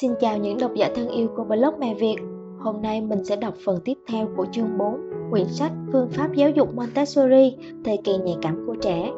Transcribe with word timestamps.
Xin 0.00 0.14
chào 0.20 0.38
những 0.38 0.58
độc 0.58 0.74
giả 0.74 0.90
thân 0.94 1.08
yêu 1.08 1.28
của 1.36 1.44
blog 1.44 1.74
Mẹ 1.78 1.94
Việt. 1.94 2.16
Hôm 2.58 2.82
nay 2.82 3.00
mình 3.00 3.24
sẽ 3.24 3.36
đọc 3.36 3.54
phần 3.64 3.78
tiếp 3.84 3.94
theo 4.08 4.28
của 4.36 4.46
chương 4.52 4.78
4, 4.78 4.94
quyển 5.30 5.48
sách 5.48 5.72
Phương 5.92 6.08
pháp 6.10 6.34
giáo 6.34 6.50
dục 6.50 6.74
Montessori, 6.74 7.56
thời 7.84 7.98
kỳ 8.04 8.12
nhạy 8.16 8.36
cảm 8.42 8.64
của 8.66 8.74
trẻ. 8.82 9.10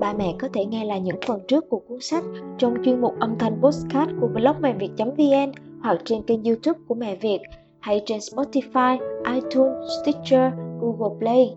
Ba 0.00 0.12
mẹ 0.12 0.34
có 0.38 0.48
thể 0.52 0.64
nghe 0.64 0.84
lại 0.84 1.00
những 1.00 1.16
phần 1.26 1.40
trước 1.48 1.64
của 1.68 1.78
cuốn 1.78 2.00
sách 2.00 2.24
trong 2.58 2.74
chuyên 2.84 3.00
mục 3.00 3.14
âm 3.20 3.38
thanh 3.38 3.60
postcard 3.62 4.12
của 4.20 4.28
blog 4.28 4.56
mẹ 4.60 4.74
việt.vn 4.78 5.52
hoặc 5.82 5.98
trên 6.04 6.22
kênh 6.22 6.44
youtube 6.44 6.78
của 6.88 6.94
Mẹ 6.94 7.16
Việt 7.16 7.40
hay 7.80 8.02
trên 8.06 8.18
Spotify, 8.18 8.98
iTunes, 9.34 9.90
Stitcher, 10.02 10.52
Google 10.80 11.18
Play. 11.18 11.56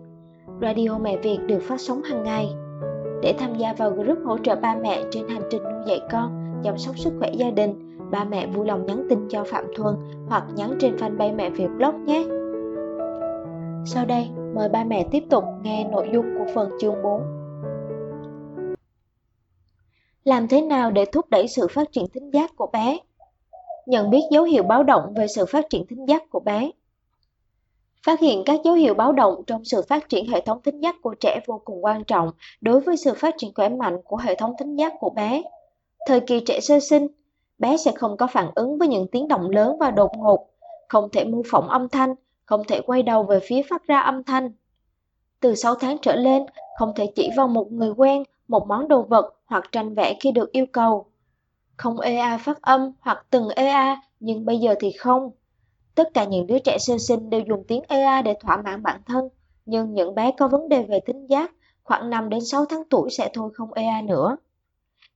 Radio 0.62 0.98
Mẹ 0.98 1.16
Việt 1.16 1.38
được 1.46 1.62
phát 1.62 1.80
sóng 1.80 2.02
hàng 2.02 2.22
ngày. 2.22 2.48
Để 3.22 3.34
tham 3.38 3.54
gia 3.58 3.72
vào 3.72 3.90
group 3.90 4.18
hỗ 4.24 4.38
trợ 4.38 4.56
ba 4.56 4.76
mẹ 4.82 5.02
trên 5.10 5.28
hành 5.28 5.42
trình 5.50 5.62
nuôi 5.62 5.82
dạy 5.86 6.00
con, 6.12 6.60
chăm 6.64 6.78
sóc 6.78 6.98
sức 6.98 7.12
khỏe 7.18 7.32
gia 7.32 7.50
đình, 7.50 7.87
ba 8.10 8.24
mẹ 8.24 8.46
vui 8.46 8.66
lòng 8.66 8.86
nhắn 8.86 9.06
tin 9.08 9.28
cho 9.28 9.44
Phạm 9.44 9.64
Thuần 9.76 9.94
hoặc 10.28 10.44
nhắn 10.54 10.74
trên 10.80 10.96
fanpage 10.96 11.36
Mẹ 11.36 11.50
Việt 11.50 11.68
Blog 11.76 12.04
nhé. 12.04 12.24
Sau 13.86 14.04
đây, 14.04 14.26
mời 14.54 14.68
ba 14.68 14.84
mẹ 14.84 15.06
tiếp 15.10 15.24
tục 15.30 15.44
nghe 15.62 15.84
nội 15.84 16.08
dung 16.12 16.26
của 16.38 16.46
phần 16.54 16.70
chương 16.80 17.02
4. 17.02 17.22
Làm 20.24 20.48
thế 20.48 20.60
nào 20.60 20.90
để 20.90 21.04
thúc 21.04 21.30
đẩy 21.30 21.48
sự 21.48 21.68
phát 21.68 21.92
triển 21.92 22.04
thính 22.14 22.30
giác 22.30 22.56
của 22.56 22.66
bé? 22.66 22.98
Nhận 23.86 24.10
biết 24.10 24.20
dấu 24.30 24.44
hiệu 24.44 24.62
báo 24.62 24.82
động 24.82 25.14
về 25.16 25.26
sự 25.26 25.46
phát 25.46 25.70
triển 25.70 25.86
thính 25.86 26.08
giác 26.08 26.30
của 26.30 26.40
bé. 26.40 26.70
Phát 28.06 28.20
hiện 28.20 28.42
các 28.46 28.60
dấu 28.64 28.74
hiệu 28.74 28.94
báo 28.94 29.12
động 29.12 29.42
trong 29.46 29.64
sự 29.64 29.82
phát 29.88 30.08
triển 30.08 30.28
hệ 30.28 30.40
thống 30.40 30.60
thính 30.64 30.80
giác 30.80 30.96
của 31.02 31.14
trẻ 31.20 31.40
vô 31.46 31.60
cùng 31.64 31.84
quan 31.84 32.04
trọng 32.04 32.30
đối 32.60 32.80
với 32.80 32.96
sự 32.96 33.14
phát 33.14 33.34
triển 33.38 33.54
khỏe 33.54 33.68
mạnh 33.68 33.96
của 34.04 34.16
hệ 34.16 34.34
thống 34.34 34.52
thính 34.58 34.76
giác 34.76 34.92
của 35.00 35.10
bé. 35.10 35.42
Thời 36.06 36.20
kỳ 36.20 36.40
trẻ 36.40 36.60
sơ 36.60 36.80
sinh, 36.80 37.06
bé 37.58 37.76
sẽ 37.76 37.92
không 37.96 38.16
có 38.16 38.26
phản 38.26 38.50
ứng 38.54 38.78
với 38.78 38.88
những 38.88 39.06
tiếng 39.12 39.28
động 39.28 39.50
lớn 39.50 39.76
và 39.80 39.90
đột 39.90 40.10
ngột, 40.16 40.46
không 40.88 41.08
thể 41.12 41.24
mô 41.24 41.42
phỏng 41.50 41.68
âm 41.68 41.88
thanh, 41.88 42.14
không 42.44 42.64
thể 42.64 42.80
quay 42.86 43.02
đầu 43.02 43.22
về 43.22 43.40
phía 43.42 43.62
phát 43.70 43.86
ra 43.86 44.00
âm 44.00 44.24
thanh. 44.24 44.52
Từ 45.40 45.54
6 45.54 45.74
tháng 45.74 45.96
trở 46.02 46.16
lên, 46.16 46.42
không 46.78 46.92
thể 46.96 47.12
chỉ 47.16 47.30
vào 47.36 47.48
một 47.48 47.72
người 47.72 47.90
quen, 47.90 48.22
một 48.48 48.66
món 48.68 48.88
đồ 48.88 49.02
vật 49.02 49.34
hoặc 49.46 49.64
tranh 49.72 49.94
vẽ 49.94 50.14
khi 50.20 50.32
được 50.32 50.52
yêu 50.52 50.66
cầu. 50.72 51.06
Không 51.76 52.00
EA 52.00 52.38
phát 52.38 52.62
âm 52.62 52.92
hoặc 53.00 53.26
từng 53.30 53.48
EA, 53.48 54.02
nhưng 54.20 54.44
bây 54.44 54.58
giờ 54.58 54.74
thì 54.80 54.92
không. 54.92 55.30
Tất 55.94 56.08
cả 56.14 56.24
những 56.24 56.46
đứa 56.46 56.58
trẻ 56.58 56.78
sơ 56.80 56.98
sinh 56.98 57.30
đều 57.30 57.40
dùng 57.48 57.64
tiếng 57.68 57.82
EA 57.88 58.22
để 58.22 58.34
thỏa 58.40 58.56
mãn 58.56 58.82
bản 58.82 59.00
thân, 59.06 59.28
nhưng 59.66 59.94
những 59.94 60.14
bé 60.14 60.32
có 60.38 60.48
vấn 60.48 60.68
đề 60.68 60.82
về 60.82 61.00
tính 61.00 61.26
giác, 61.26 61.52
khoảng 61.82 62.10
5 62.10 62.28
đến 62.28 62.44
6 62.44 62.64
tháng 62.64 62.82
tuổi 62.90 63.10
sẽ 63.10 63.30
thôi 63.34 63.50
không 63.54 63.72
EA 63.72 64.02
nữa. 64.02 64.36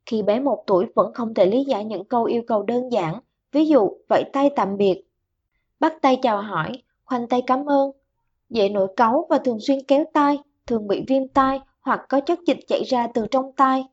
Khi 0.07 0.23
bé 0.23 0.41
một 0.41 0.65
tuổi 0.67 0.87
vẫn 0.95 1.15
không 1.15 1.35
thể 1.35 1.47
lý 1.47 1.65
giải 1.65 1.85
những 1.85 2.05
câu 2.05 2.25
yêu 2.25 2.43
cầu 2.47 2.63
đơn 2.63 2.93
giản, 2.93 3.21
ví 3.53 3.67
dụ 3.67 3.91
vẫy 4.09 4.25
tay 4.33 4.51
tạm 4.57 4.77
biệt, 4.77 5.03
bắt 5.81 5.95
tay 6.03 6.19
chào 6.23 6.43
hỏi, 6.43 6.83
khoanh 7.05 7.29
tay 7.29 7.43
cảm 7.47 7.67
ơn, 7.67 7.91
dễ 8.51 8.69
nổi 8.69 8.89
cáu 8.97 9.27
và 9.31 9.39
thường 9.39 9.61
xuyên 9.61 9.79
kéo 9.89 10.05
tai, 10.13 10.39
thường 10.67 10.89
bị 10.89 11.05
viêm 11.09 11.29
tai 11.29 11.61
hoặc 11.81 12.01
có 12.09 12.21
chất 12.21 12.39
dịch 12.47 12.59
chảy 12.69 12.83
ra 12.85 13.07
từ 13.15 13.27
trong 13.31 13.53
tai. 13.57 13.85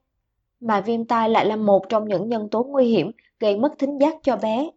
Mà 0.60 0.82
viêm 0.82 1.06
tai 1.06 1.30
lại 1.30 1.46
là 1.46 1.56
một 1.56 1.90
trong 1.90 2.08
những 2.08 2.30
nhân 2.30 2.50
tố 2.50 2.64
nguy 2.64 2.86
hiểm 2.86 3.12
gây 3.40 3.58
mất 3.58 3.74
thính 3.80 3.98
giác 3.98 4.16
cho 4.24 4.38
bé. 4.38 4.70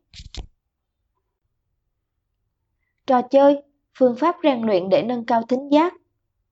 Trò 3.07 3.23
chơi, 3.23 3.63
phương 3.99 4.17
pháp 4.17 4.37
rèn 4.43 4.63
luyện 4.63 4.89
để 4.89 5.03
nâng 5.03 5.25
cao 5.25 5.43
thính 5.49 5.69
giác. 5.73 5.95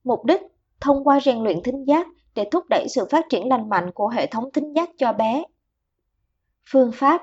Mục 0.03 0.25
đích, 0.25 0.41
thông 0.79 1.03
qua 1.03 1.19
rèn 1.19 1.43
luyện 1.43 1.63
thính 1.63 1.87
giác 1.87 2.07
để 2.35 2.47
thúc 2.51 2.63
đẩy 2.69 2.85
sự 2.89 3.05
phát 3.11 3.25
triển 3.29 3.47
lành 3.47 3.69
mạnh 3.69 3.91
của 3.91 4.07
hệ 4.07 4.27
thống 4.27 4.51
thính 4.53 4.73
giác 4.73 4.89
cho 4.97 5.13
bé. 5.13 5.43
Phương 6.71 6.91
pháp 6.93 7.21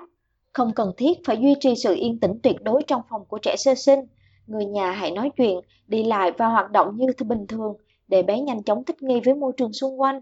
Không 0.53 0.73
cần 0.75 0.92
thiết 0.97 1.19
phải 1.27 1.37
duy 1.37 1.55
trì 1.61 1.75
sự 1.75 1.95
yên 1.95 2.20
tĩnh 2.20 2.41
tuyệt 2.42 2.56
đối 2.62 2.83
trong 2.83 3.03
phòng 3.11 3.25
của 3.25 3.39
trẻ 3.39 3.56
sơ 3.59 3.75
sinh. 3.75 4.00
Người 4.47 4.65
nhà 4.65 4.91
hãy 4.91 5.11
nói 5.11 5.31
chuyện, 5.37 5.61
đi 5.87 6.05
lại 6.05 6.33
và 6.39 6.48
hoạt 6.48 6.70
động 6.70 6.97
như 6.97 7.06
bình 7.27 7.47
thường 7.47 7.77
để 8.09 8.22
bé 8.22 8.41
nhanh 8.41 8.62
chóng 8.62 8.84
thích 8.84 9.03
nghi 9.03 9.21
với 9.25 9.34
môi 9.34 9.53
trường 9.56 9.72
xung 9.72 10.00
quanh. 10.00 10.21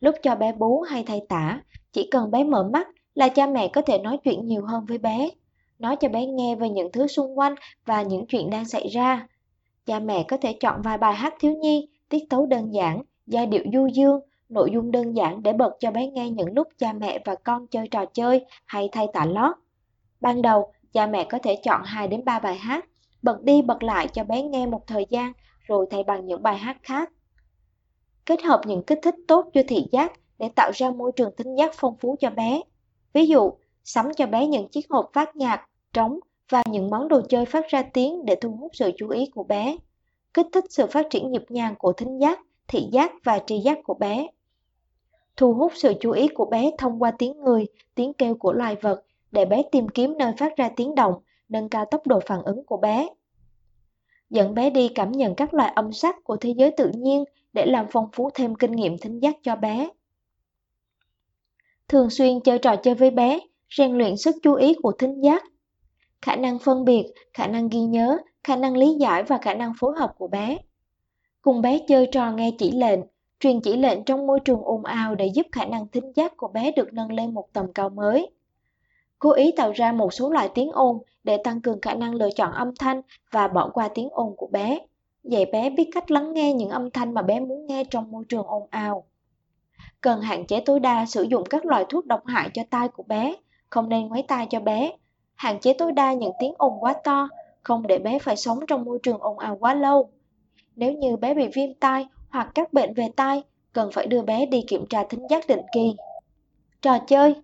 Lúc 0.00 0.14
cho 0.22 0.34
bé 0.34 0.52
bú 0.52 0.80
hay 0.80 1.04
thay 1.06 1.20
tả, 1.28 1.60
chỉ 1.92 2.08
cần 2.10 2.30
bé 2.30 2.44
mở 2.44 2.68
mắt 2.72 2.88
là 3.14 3.28
cha 3.28 3.46
mẹ 3.46 3.68
có 3.68 3.82
thể 3.82 3.98
nói 3.98 4.18
chuyện 4.24 4.46
nhiều 4.46 4.66
hơn 4.66 4.84
với 4.88 4.98
bé. 4.98 5.30
Nói 5.78 5.96
cho 6.00 6.08
bé 6.08 6.26
nghe 6.26 6.56
về 6.56 6.68
những 6.68 6.92
thứ 6.92 7.06
xung 7.06 7.38
quanh 7.38 7.54
và 7.84 8.02
những 8.02 8.26
chuyện 8.26 8.50
đang 8.50 8.64
xảy 8.64 8.88
ra. 8.88 9.26
Cha 9.86 10.00
mẹ 10.00 10.22
có 10.28 10.36
thể 10.36 10.52
chọn 10.60 10.82
vài 10.82 10.98
bài 10.98 11.14
hát 11.14 11.34
thiếu 11.40 11.52
nhi, 11.52 11.88
tiết 12.08 12.24
tấu 12.30 12.46
đơn 12.46 12.74
giản 12.74 13.02
giai 13.26 13.46
điệu 13.46 13.62
du 13.72 13.86
dương, 13.86 14.20
nội 14.48 14.70
dung 14.72 14.90
đơn 14.90 15.16
giản 15.16 15.42
để 15.42 15.52
bật 15.52 15.76
cho 15.80 15.90
bé 15.90 16.06
nghe 16.06 16.30
những 16.30 16.54
lúc 16.54 16.68
cha 16.78 16.92
mẹ 16.92 17.18
và 17.24 17.34
con 17.34 17.66
chơi 17.66 17.88
trò 17.88 18.04
chơi 18.04 18.46
hay 18.66 18.88
thay 18.92 19.06
tả 19.12 19.24
lót. 19.24 19.56
Ban 20.20 20.42
đầu, 20.42 20.72
cha 20.92 21.06
mẹ 21.06 21.24
có 21.24 21.38
thể 21.42 21.56
chọn 21.64 21.82
2 21.84 22.08
đến 22.08 22.24
3 22.24 22.38
bài 22.38 22.56
hát, 22.56 22.84
bật 23.22 23.42
đi 23.42 23.62
bật 23.62 23.82
lại 23.82 24.08
cho 24.08 24.24
bé 24.24 24.42
nghe 24.42 24.66
một 24.66 24.86
thời 24.86 25.06
gian 25.10 25.32
rồi 25.60 25.86
thay 25.90 26.04
bằng 26.04 26.26
những 26.26 26.42
bài 26.42 26.58
hát 26.58 26.76
khác. 26.82 27.12
Kết 28.26 28.42
hợp 28.42 28.60
những 28.66 28.82
kích 28.82 28.98
thích 29.02 29.14
tốt 29.28 29.50
cho 29.54 29.62
thị 29.68 29.86
giác 29.92 30.12
để 30.38 30.48
tạo 30.56 30.70
ra 30.74 30.90
môi 30.90 31.12
trường 31.16 31.30
thính 31.36 31.54
giác 31.54 31.72
phong 31.74 31.96
phú 31.96 32.16
cho 32.20 32.30
bé. 32.30 32.60
Ví 33.12 33.26
dụ, 33.26 33.52
sắm 33.84 34.14
cho 34.14 34.26
bé 34.26 34.46
những 34.46 34.68
chiếc 34.68 34.86
hộp 34.90 35.10
phát 35.12 35.36
nhạc, 35.36 35.66
trống 35.92 36.18
và 36.50 36.62
những 36.70 36.90
món 36.90 37.08
đồ 37.08 37.20
chơi 37.28 37.44
phát 37.44 37.68
ra 37.68 37.82
tiếng 37.82 38.24
để 38.24 38.36
thu 38.40 38.50
hút 38.50 38.70
sự 38.74 38.90
chú 38.96 39.08
ý 39.08 39.26
của 39.34 39.44
bé. 39.44 39.76
Kích 40.34 40.46
thích 40.52 40.64
sự 40.70 40.86
phát 40.86 41.06
triển 41.10 41.30
nhịp 41.30 41.44
nhàng 41.48 41.74
của 41.78 41.92
thính 41.92 42.18
giác 42.18 42.40
thị 42.68 42.88
giác 42.92 43.12
và 43.24 43.38
tri 43.46 43.58
giác 43.58 43.78
của 43.84 43.94
bé. 43.94 44.26
Thu 45.36 45.54
hút 45.54 45.72
sự 45.74 45.94
chú 46.00 46.10
ý 46.10 46.28
của 46.28 46.44
bé 46.44 46.70
thông 46.78 47.02
qua 47.02 47.10
tiếng 47.10 47.40
người, 47.40 47.66
tiếng 47.94 48.12
kêu 48.12 48.34
của 48.34 48.52
loài 48.52 48.76
vật 48.80 49.04
để 49.32 49.44
bé 49.44 49.62
tìm 49.72 49.88
kiếm 49.88 50.14
nơi 50.18 50.32
phát 50.38 50.56
ra 50.56 50.70
tiếng 50.76 50.94
động, 50.94 51.14
nâng 51.48 51.68
cao 51.68 51.84
tốc 51.84 52.06
độ 52.06 52.20
phản 52.26 52.42
ứng 52.42 52.64
của 52.64 52.76
bé. 52.76 53.08
Dẫn 54.30 54.54
bé 54.54 54.70
đi 54.70 54.88
cảm 54.88 55.12
nhận 55.12 55.34
các 55.34 55.54
loại 55.54 55.72
âm 55.74 55.92
sắc 55.92 56.24
của 56.24 56.36
thế 56.36 56.54
giới 56.56 56.70
tự 56.70 56.90
nhiên 56.94 57.24
để 57.52 57.66
làm 57.66 57.86
phong 57.90 58.08
phú 58.12 58.30
thêm 58.34 58.54
kinh 58.54 58.72
nghiệm 58.72 58.98
thính 58.98 59.18
giác 59.18 59.36
cho 59.42 59.56
bé. 59.56 59.88
Thường 61.88 62.10
xuyên 62.10 62.40
chơi 62.40 62.58
trò 62.58 62.76
chơi 62.76 62.94
với 62.94 63.10
bé, 63.10 63.40
rèn 63.70 63.92
luyện 63.92 64.16
sức 64.16 64.36
chú 64.42 64.54
ý 64.54 64.74
của 64.82 64.92
thính 64.92 65.20
giác. 65.20 65.44
Khả 66.22 66.36
năng 66.36 66.58
phân 66.58 66.84
biệt, 66.84 67.04
khả 67.32 67.46
năng 67.46 67.68
ghi 67.68 67.80
nhớ, 67.80 68.18
khả 68.44 68.56
năng 68.56 68.76
lý 68.76 68.94
giải 69.00 69.22
và 69.22 69.38
khả 69.42 69.54
năng 69.54 69.72
phối 69.78 69.98
hợp 69.98 70.14
của 70.18 70.28
bé 70.28 70.58
cùng 71.46 71.60
bé 71.60 71.78
chơi 71.78 72.06
trò 72.12 72.32
nghe 72.32 72.50
chỉ 72.58 72.70
lệnh, 72.70 73.00
truyền 73.40 73.60
chỉ 73.60 73.76
lệnh 73.76 74.04
trong 74.04 74.26
môi 74.26 74.40
trường 74.40 74.64
ồn 74.64 74.84
ào 74.84 75.14
để 75.14 75.26
giúp 75.26 75.46
khả 75.52 75.64
năng 75.64 75.88
thính 75.88 76.12
giác 76.14 76.36
của 76.36 76.48
bé 76.48 76.72
được 76.72 76.92
nâng 76.92 77.12
lên 77.12 77.34
một 77.34 77.52
tầm 77.52 77.72
cao 77.72 77.88
mới. 77.88 78.30
Cố 79.18 79.32
ý 79.32 79.52
tạo 79.56 79.72
ra 79.72 79.92
một 79.92 80.12
số 80.12 80.30
loại 80.30 80.48
tiếng 80.54 80.72
ồn 80.72 80.98
để 81.24 81.36
tăng 81.44 81.60
cường 81.60 81.80
khả 81.80 81.94
năng 81.94 82.14
lựa 82.14 82.28
chọn 82.36 82.52
âm 82.52 82.74
thanh 82.74 83.02
và 83.30 83.48
bỏ 83.48 83.70
qua 83.74 83.88
tiếng 83.88 84.08
ồn 84.10 84.36
của 84.36 84.46
bé. 84.46 84.78
Dạy 85.24 85.44
bé 85.44 85.70
biết 85.70 85.90
cách 85.94 86.10
lắng 86.10 86.32
nghe 86.32 86.52
những 86.52 86.70
âm 86.70 86.90
thanh 86.90 87.14
mà 87.14 87.22
bé 87.22 87.40
muốn 87.40 87.66
nghe 87.66 87.84
trong 87.84 88.10
môi 88.10 88.24
trường 88.28 88.46
ồn 88.46 88.66
ào. 88.70 89.04
Cần 90.00 90.20
hạn 90.20 90.46
chế 90.46 90.60
tối 90.60 90.80
đa 90.80 91.06
sử 91.06 91.22
dụng 91.22 91.44
các 91.50 91.66
loại 91.66 91.84
thuốc 91.88 92.06
độc 92.06 92.26
hại 92.26 92.50
cho 92.54 92.62
tai 92.70 92.88
của 92.88 93.02
bé, 93.02 93.36
không 93.70 93.88
nên 93.88 94.08
ngoáy 94.08 94.22
tai 94.22 94.46
cho 94.50 94.60
bé. 94.60 94.92
Hạn 95.34 95.60
chế 95.60 95.72
tối 95.72 95.92
đa 95.92 96.12
những 96.12 96.32
tiếng 96.40 96.54
ồn 96.58 96.72
quá 96.80 96.94
to, 97.04 97.28
không 97.62 97.86
để 97.86 97.98
bé 97.98 98.18
phải 98.18 98.36
sống 98.36 98.58
trong 98.68 98.84
môi 98.84 98.98
trường 99.02 99.18
ồn 99.18 99.38
ào 99.38 99.56
quá 99.60 99.74
lâu. 99.74 100.10
Nếu 100.76 100.92
như 100.92 101.16
bé 101.16 101.34
bị 101.34 101.48
viêm 101.54 101.74
tai 101.74 102.06
hoặc 102.30 102.50
các 102.54 102.72
bệnh 102.72 102.94
về 102.94 103.08
tai, 103.16 103.42
cần 103.72 103.90
phải 103.92 104.06
đưa 104.06 104.22
bé 104.22 104.46
đi 104.46 104.64
kiểm 104.68 104.86
tra 104.86 105.04
thính 105.04 105.26
giác 105.30 105.46
định 105.46 105.62
kỳ. 105.74 105.96
Trò 106.82 106.98
chơi 106.98 107.34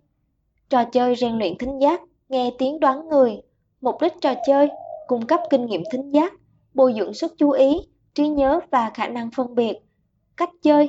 Trò 0.69 0.85
chơi 0.85 1.17
rèn 1.17 1.39
luyện 1.39 1.59
thính 1.59 1.79
giác, 1.79 2.01
nghe 2.29 2.51
tiếng 2.59 2.81
đoán 2.81 3.09
người. 3.09 3.43
Mục 3.81 3.95
đích 4.01 4.13
trò 4.21 4.35
chơi, 4.47 4.69
cung 5.07 5.27
cấp 5.27 5.41
kinh 5.51 5.67
nghiệm 5.67 5.83
thính 5.93 6.11
giác, 6.11 6.33
bồi 6.75 6.95
dưỡng 6.99 7.15
sức 7.15 7.35
chú 7.39 7.51
ý, 7.51 7.77
trí 8.15 8.29
nhớ 8.29 8.61
và 8.71 8.91
khả 8.95 9.09
năng 9.09 9.31
phân 9.31 9.55
biệt. 9.55 9.79
Cách 10.37 10.51
chơi 10.63 10.89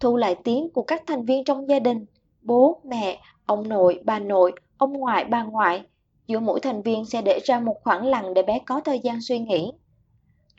Thu 0.00 0.16
lại 0.16 0.36
tiếng 0.44 0.70
của 0.70 0.82
các 0.82 1.02
thành 1.06 1.24
viên 1.24 1.44
trong 1.44 1.68
gia 1.68 1.78
đình, 1.78 2.06
bố, 2.42 2.80
mẹ, 2.84 3.20
ông 3.46 3.68
nội, 3.68 4.00
bà 4.04 4.18
nội, 4.18 4.52
ông 4.78 4.92
ngoại, 4.92 5.24
bà 5.24 5.42
ngoại. 5.42 5.82
Giữa 6.26 6.40
mỗi 6.40 6.60
thành 6.60 6.82
viên 6.82 7.04
sẽ 7.04 7.22
để 7.22 7.40
ra 7.44 7.60
một 7.60 7.76
khoảng 7.84 8.06
lặng 8.06 8.34
để 8.34 8.42
bé 8.42 8.58
có 8.66 8.80
thời 8.80 8.98
gian 8.98 9.20
suy 9.20 9.38
nghĩ 9.38 9.72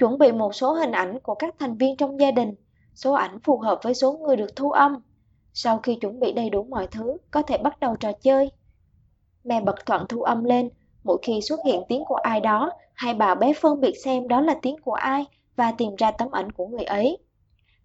chuẩn 0.02 0.18
bị 0.18 0.32
một 0.32 0.56
số 0.56 0.74
hình 0.74 0.92
ảnh 0.92 1.20
của 1.20 1.36
các 1.36 1.56
thành 1.60 1.78
viên 1.78 1.98
trong 1.98 2.20
gia 2.20 2.32
đình, 2.32 2.56
số 2.96 3.14
ảnh 3.14 3.40
phù 3.44 3.58
hợp 3.58 3.80
với 3.84 3.94
số 3.94 4.12
người 4.14 4.36
được 4.36 4.56
thu 4.56 4.72
âm. 4.72 4.96
Sau 5.54 5.78
khi 5.78 5.96
chuẩn 5.96 6.20
bị 6.20 6.34
đầy 6.34 6.50
đủ 6.50 6.64
mọi 6.64 6.88
thứ, 6.88 7.18
có 7.32 7.42
thể 7.42 7.58
bắt 7.58 7.80
đầu 7.80 7.96
trò 7.96 8.12
chơi. 8.12 8.52
Mẹ 9.44 9.62
bật 9.62 9.86
thoảng 9.86 10.06
thu 10.10 10.22
âm 10.22 10.44
lên, 10.44 10.70
mỗi 11.04 11.18
khi 11.22 11.42
xuất 11.42 11.60
hiện 11.66 11.82
tiếng 11.90 12.06
của 12.06 12.16
ai 12.16 12.40
đó, 12.40 12.72
hai 12.94 13.14
bảo 13.14 13.36
bé 13.36 13.54
phân 13.54 13.82
biệt 13.82 13.94
xem 14.04 14.28
đó 14.28 14.42
là 14.42 14.56
tiếng 14.62 14.76
của 14.82 14.94
ai 14.94 15.26
và 15.56 15.72
tìm 15.72 15.96
ra 15.96 16.12
tấm 16.12 16.32
ảnh 16.32 16.52
của 16.52 16.68
người 16.68 16.84
ấy. 16.84 17.18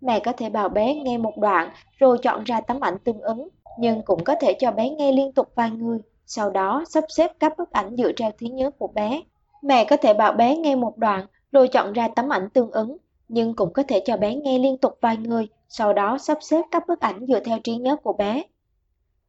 Mẹ 0.01 0.21
có 0.21 0.33
thể 0.33 0.51
bảo 0.51 0.69
bé 0.69 0.95
nghe 0.95 1.19
một 1.19 1.39
đoạn 1.39 1.71
rồi 1.99 2.19
chọn 2.23 2.45
ra 2.45 2.61
tấm 2.61 2.81
ảnh 2.81 2.99
tương 3.05 3.21
ứng, 3.21 3.49
nhưng 3.79 4.03
cũng 4.03 4.25
có 4.25 4.35
thể 4.41 4.57
cho 4.59 4.71
bé 4.73 4.91
nghe 4.91 5.13
liên 5.13 5.33
tục 5.33 5.49
vài 5.55 5.71
người, 5.71 5.99
sau 6.27 6.51
đó 6.51 6.85
sắp 6.89 7.05
xếp 7.09 7.31
các 7.41 7.59
bức 7.59 7.71
ảnh 7.71 7.97
dựa 7.97 8.13
theo 8.13 8.31
trí 8.39 8.49
nhớ 8.49 8.71
của 8.79 8.89
bé. 8.89 9.23
Mẹ 9.63 9.85
có 9.85 9.97
thể 9.97 10.15
bảo 10.15 10.33
bé 10.33 10.57
nghe 10.57 10.77
một 10.77 10.99
đoạn 10.99 11.27
rồi 11.53 11.69
chọn 11.69 11.93
ra 11.93 12.09
tấm 12.09 12.33
ảnh 12.33 12.49
tương 12.51 12.71
ứng, 12.71 12.97
nhưng 13.29 13.55
cũng 13.55 13.73
có 13.73 13.83
thể 13.83 14.03
cho 14.05 14.17
bé 14.17 14.35
nghe 14.35 14.59
liên 14.59 14.79
tục 14.79 14.99
vài 15.01 15.17
người, 15.17 15.49
sau 15.69 15.93
đó 15.93 16.19
sắp 16.19 16.39
xếp 16.41 16.63
các 16.71 16.87
bức 16.87 17.01
ảnh 17.01 17.27
dựa 17.29 17.41
theo 17.41 17.59
trí 17.59 17.77
nhớ 17.77 17.97
của 17.97 18.13
bé. 18.13 18.43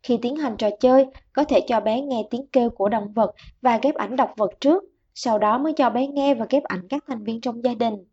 Khi 0.04 0.18
tiến 0.22 0.36
hành 0.36 0.58
trò 0.58 0.70
chơi, 0.80 1.06
có 1.34 1.44
thể 1.44 1.60
cho 1.68 1.80
bé 1.80 2.02
nghe 2.02 2.28
tiếng 2.30 2.48
kêu 2.48 2.70
của 2.70 2.90
động 2.90 3.14
vật 3.14 3.36
và 3.62 3.80
ghép 3.82 3.96
ảnh 3.96 4.16
động 4.16 4.30
vật 4.38 4.52
trước, 4.60 4.84
sau 5.14 5.40
đó 5.40 5.58
mới 5.58 5.74
cho 5.74 5.90
bé 5.90 6.08
nghe 6.08 6.36
và 6.36 6.46
ghép 6.50 6.64
ảnh 6.64 6.88
các 6.90 7.04
thành 7.08 7.24
viên 7.24 7.42
trong 7.42 7.64
gia 7.64 7.74
đình. 7.74 8.06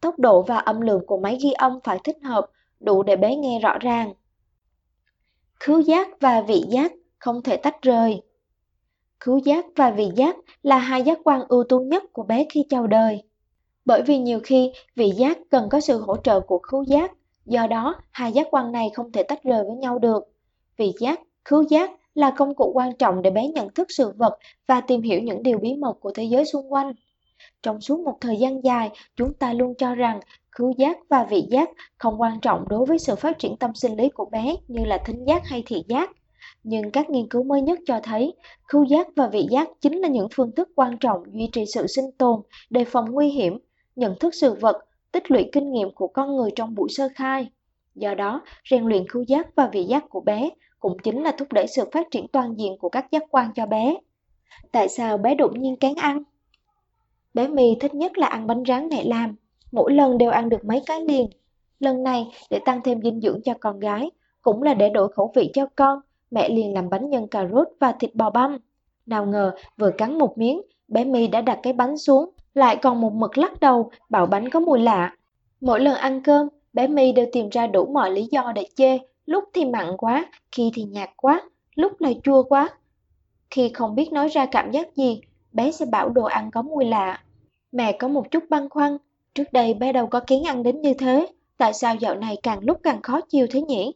Tốc 0.00 0.18
độ 0.18 0.42
và 0.42 0.56
âm 0.56 0.80
lượng 0.80 1.06
của 1.06 1.18
máy 1.18 1.38
ghi 1.42 1.52
âm 1.52 1.80
phải 1.84 1.98
thích 2.04 2.16
hợp, 2.22 2.50
đủ 2.80 3.02
để 3.02 3.16
bé 3.16 3.36
nghe 3.36 3.58
rõ 3.58 3.78
ràng. 3.78 4.12
Khứu 5.60 5.80
giác 5.80 6.08
và 6.20 6.40
vị 6.40 6.62
giác 6.68 6.92
không 7.18 7.42
thể 7.42 7.56
tách 7.56 7.82
rời. 7.82 8.22
Khứu 9.20 9.38
giác 9.38 9.66
và 9.76 9.90
vị 9.90 10.08
giác 10.16 10.36
là 10.62 10.78
hai 10.78 11.02
giác 11.02 11.18
quan 11.24 11.40
ưu 11.48 11.64
tú 11.64 11.80
nhất 11.80 12.02
của 12.12 12.22
bé 12.22 12.46
khi 12.50 12.64
chào 12.68 12.86
đời. 12.86 13.22
Bởi 13.84 14.02
vì 14.02 14.18
nhiều 14.18 14.40
khi 14.44 14.72
vị 14.96 15.10
giác 15.10 15.38
cần 15.50 15.68
có 15.68 15.80
sự 15.80 16.00
hỗ 16.00 16.16
trợ 16.16 16.40
của 16.40 16.58
khứu 16.58 16.82
giác, 16.82 17.12
do 17.46 17.66
đó 17.66 17.94
hai 18.10 18.32
giác 18.32 18.46
quan 18.50 18.72
này 18.72 18.90
không 18.94 19.12
thể 19.12 19.22
tách 19.22 19.42
rời 19.42 19.64
với 19.64 19.76
nhau 19.76 19.98
được. 19.98 20.24
Vị 20.76 20.92
giác, 21.00 21.20
khứu 21.44 21.62
giác 21.62 21.90
là 22.14 22.30
công 22.30 22.54
cụ 22.54 22.72
quan 22.74 22.96
trọng 22.96 23.22
để 23.22 23.30
bé 23.30 23.48
nhận 23.48 23.70
thức 23.74 23.86
sự 23.90 24.12
vật 24.16 24.38
và 24.66 24.80
tìm 24.80 25.02
hiểu 25.02 25.20
những 25.20 25.42
điều 25.42 25.58
bí 25.58 25.74
mật 25.74 25.92
của 26.00 26.12
thế 26.14 26.24
giới 26.24 26.44
xung 26.44 26.72
quanh. 26.72 26.92
Trong 27.62 27.80
suốt 27.80 28.00
một 28.00 28.18
thời 28.20 28.36
gian 28.36 28.64
dài, 28.64 28.90
chúng 29.16 29.34
ta 29.34 29.52
luôn 29.52 29.74
cho 29.74 29.94
rằng 29.94 30.20
khứu 30.50 30.72
giác 30.78 30.98
và 31.08 31.24
vị 31.24 31.44
giác 31.50 31.70
không 31.98 32.20
quan 32.20 32.40
trọng 32.40 32.68
đối 32.68 32.86
với 32.86 32.98
sự 32.98 33.16
phát 33.16 33.38
triển 33.38 33.56
tâm 33.56 33.74
sinh 33.74 33.96
lý 33.96 34.08
của 34.08 34.24
bé 34.24 34.56
như 34.68 34.84
là 34.84 34.98
thính 35.06 35.24
giác 35.26 35.42
hay 35.46 35.62
thị 35.66 35.84
giác. 35.88 36.10
Nhưng 36.64 36.90
các 36.90 37.10
nghiên 37.10 37.28
cứu 37.28 37.42
mới 37.42 37.62
nhất 37.62 37.78
cho 37.86 38.00
thấy, 38.02 38.34
khứu 38.68 38.84
giác 38.84 39.06
và 39.16 39.28
vị 39.28 39.46
giác 39.50 39.68
chính 39.80 39.98
là 39.98 40.08
những 40.08 40.28
phương 40.34 40.54
thức 40.56 40.68
quan 40.74 40.98
trọng 40.98 41.22
duy 41.32 41.48
trì 41.52 41.64
sự 41.66 41.86
sinh 41.86 42.10
tồn, 42.18 42.40
đề 42.70 42.84
phòng 42.84 43.10
nguy 43.10 43.28
hiểm, 43.28 43.58
nhận 43.96 44.18
thức 44.20 44.34
sự 44.34 44.54
vật, 44.54 44.76
tích 45.12 45.30
lũy 45.30 45.48
kinh 45.52 45.72
nghiệm 45.72 45.90
của 45.90 46.06
con 46.06 46.36
người 46.36 46.50
trong 46.56 46.74
buổi 46.74 46.88
sơ 46.88 47.08
khai. 47.14 47.50
Do 47.94 48.14
đó, 48.14 48.42
rèn 48.70 48.84
luyện 48.84 49.08
khứu 49.08 49.22
giác 49.22 49.54
và 49.54 49.68
vị 49.72 49.84
giác 49.84 50.04
của 50.08 50.20
bé 50.20 50.50
cũng 50.80 50.96
chính 51.02 51.22
là 51.22 51.32
thúc 51.38 51.52
đẩy 51.52 51.66
sự 51.66 51.84
phát 51.92 52.06
triển 52.10 52.28
toàn 52.28 52.58
diện 52.58 52.76
của 52.78 52.88
các 52.88 53.06
giác 53.10 53.22
quan 53.30 53.50
cho 53.54 53.66
bé. 53.66 53.96
Tại 54.72 54.88
sao 54.88 55.18
bé 55.18 55.34
đột 55.34 55.56
nhiên 55.56 55.76
kén 55.76 55.94
ăn? 55.94 56.22
Bé 57.34 57.48
My 57.48 57.76
thích 57.80 57.94
nhất 57.94 58.18
là 58.18 58.26
ăn 58.26 58.46
bánh 58.46 58.62
rán 58.68 58.88
mẹ 58.88 59.04
làm, 59.04 59.36
mỗi 59.72 59.92
lần 59.92 60.18
đều 60.18 60.30
ăn 60.30 60.48
được 60.48 60.64
mấy 60.64 60.82
cái 60.86 61.00
liền. 61.00 61.26
Lần 61.80 62.02
này, 62.02 62.28
để 62.50 62.60
tăng 62.64 62.80
thêm 62.84 63.02
dinh 63.02 63.20
dưỡng 63.20 63.40
cho 63.44 63.54
con 63.60 63.80
gái, 63.80 64.10
cũng 64.42 64.62
là 64.62 64.74
để 64.74 64.88
đổi 64.88 65.12
khẩu 65.12 65.32
vị 65.34 65.50
cho 65.54 65.66
con, 65.76 66.00
mẹ 66.30 66.48
liền 66.48 66.74
làm 66.74 66.90
bánh 66.90 67.10
nhân 67.10 67.28
cà 67.28 67.48
rốt 67.52 67.68
và 67.80 67.92
thịt 67.92 68.14
bò 68.14 68.30
băm. 68.30 68.58
Nào 69.06 69.26
ngờ, 69.26 69.54
vừa 69.78 69.90
cắn 69.90 70.18
một 70.18 70.38
miếng, 70.38 70.62
bé 70.88 71.04
My 71.04 71.26
đã 71.26 71.40
đặt 71.40 71.58
cái 71.62 71.72
bánh 71.72 71.96
xuống, 71.96 72.30
lại 72.54 72.76
còn 72.76 73.00
một 73.00 73.12
mực 73.12 73.38
lắc 73.38 73.60
đầu, 73.60 73.90
bảo 74.08 74.26
bánh 74.26 74.50
có 74.50 74.60
mùi 74.60 74.78
lạ. 74.80 75.16
Mỗi 75.60 75.80
lần 75.80 75.94
ăn 75.94 76.22
cơm, 76.22 76.48
bé 76.72 76.86
My 76.86 77.12
đều 77.12 77.26
tìm 77.32 77.48
ra 77.48 77.66
đủ 77.66 77.86
mọi 77.86 78.10
lý 78.10 78.28
do 78.30 78.52
để 78.54 78.68
chê, 78.74 78.98
lúc 79.26 79.44
thì 79.54 79.64
mặn 79.64 79.96
quá, 79.96 80.26
khi 80.52 80.70
thì 80.74 80.82
nhạt 80.82 81.10
quá, 81.16 81.42
lúc 81.74 82.00
lại 82.00 82.20
chua 82.24 82.42
quá. 82.42 82.68
Khi 83.50 83.70
không 83.74 83.94
biết 83.94 84.12
nói 84.12 84.28
ra 84.28 84.46
cảm 84.46 84.70
giác 84.70 84.96
gì, 84.96 85.20
bé 85.52 85.72
sẽ 85.72 85.86
bảo 85.86 86.08
đồ 86.08 86.24
ăn 86.24 86.50
có 86.50 86.62
mùi 86.62 86.84
lạ. 86.84 87.22
Mẹ 87.72 87.92
có 87.92 88.08
một 88.08 88.30
chút 88.30 88.44
băn 88.50 88.68
khoăn, 88.68 88.96
trước 89.34 89.52
đây 89.52 89.74
bé 89.74 89.92
đâu 89.92 90.06
có 90.06 90.20
kiến 90.20 90.44
ăn 90.44 90.62
đến 90.62 90.80
như 90.80 90.94
thế, 90.94 91.26
tại 91.56 91.72
sao 91.72 91.94
dạo 91.94 92.14
này 92.14 92.36
càng 92.42 92.58
lúc 92.62 92.80
càng 92.82 93.02
khó 93.02 93.20
chịu 93.20 93.46
thế 93.50 93.60
nhỉ? 93.60 93.94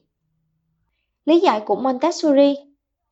Lý 1.25 1.41
giải 1.41 1.61
của 1.61 1.77
Montessori 1.77 2.55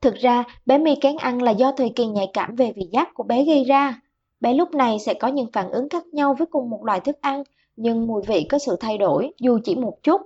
Thực 0.00 0.14
ra, 0.14 0.44
bé 0.67 0.79
mi 0.79 0.94
kén 1.00 1.17
ăn 1.17 1.43
là 1.43 1.50
do 1.50 1.73
thời 1.73 1.91
kỳ 1.96 2.06
nhạy 2.06 2.31
cảm 2.32 2.56
về 2.56 2.73
vị 2.76 2.88
giác 2.93 3.14
của 3.14 3.23
bé 3.23 3.44
gây 3.44 3.64
ra. 3.64 4.00
Bé 4.44 4.55
lúc 4.55 4.75
này 4.75 4.99
sẽ 4.99 5.14
có 5.14 5.29
những 5.29 5.46
phản 5.52 5.70
ứng 5.70 5.88
khác 5.88 6.06
nhau 6.06 6.35
với 6.38 6.46
cùng 6.46 6.70
một 6.70 6.85
loại 6.85 7.00
thức 7.00 7.17
ăn, 7.20 7.43
nhưng 7.76 8.06
mùi 8.06 8.23
vị 8.26 8.46
có 8.50 8.58
sự 8.58 8.76
thay 8.81 8.99
đổi 8.99 9.32
dù 9.38 9.58
chỉ 9.64 9.76
một 9.76 10.02
chút. 10.02 10.20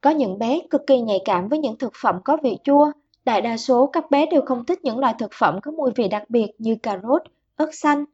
Có 0.00 0.10
những 0.10 0.38
bé 0.38 0.60
cực 0.70 0.86
kỳ 0.86 1.00
nhạy 1.00 1.18
cảm 1.24 1.48
với 1.48 1.58
những 1.58 1.78
thực 1.78 1.92
phẩm 2.02 2.16
có 2.24 2.36
vị 2.42 2.58
chua. 2.64 2.92
Đại 3.24 3.40
đa 3.40 3.56
số 3.56 3.86
các 3.86 4.10
bé 4.10 4.26
đều 4.26 4.42
không 4.46 4.64
thích 4.64 4.84
những 4.84 4.98
loại 4.98 5.14
thực 5.18 5.30
phẩm 5.38 5.60
có 5.62 5.70
mùi 5.70 5.90
vị 5.96 6.08
đặc 6.08 6.30
biệt 6.30 6.46
như 6.58 6.76
cà 6.82 6.98
rốt, 7.02 7.22
ớt 7.56 7.74
xanh. 7.74 8.04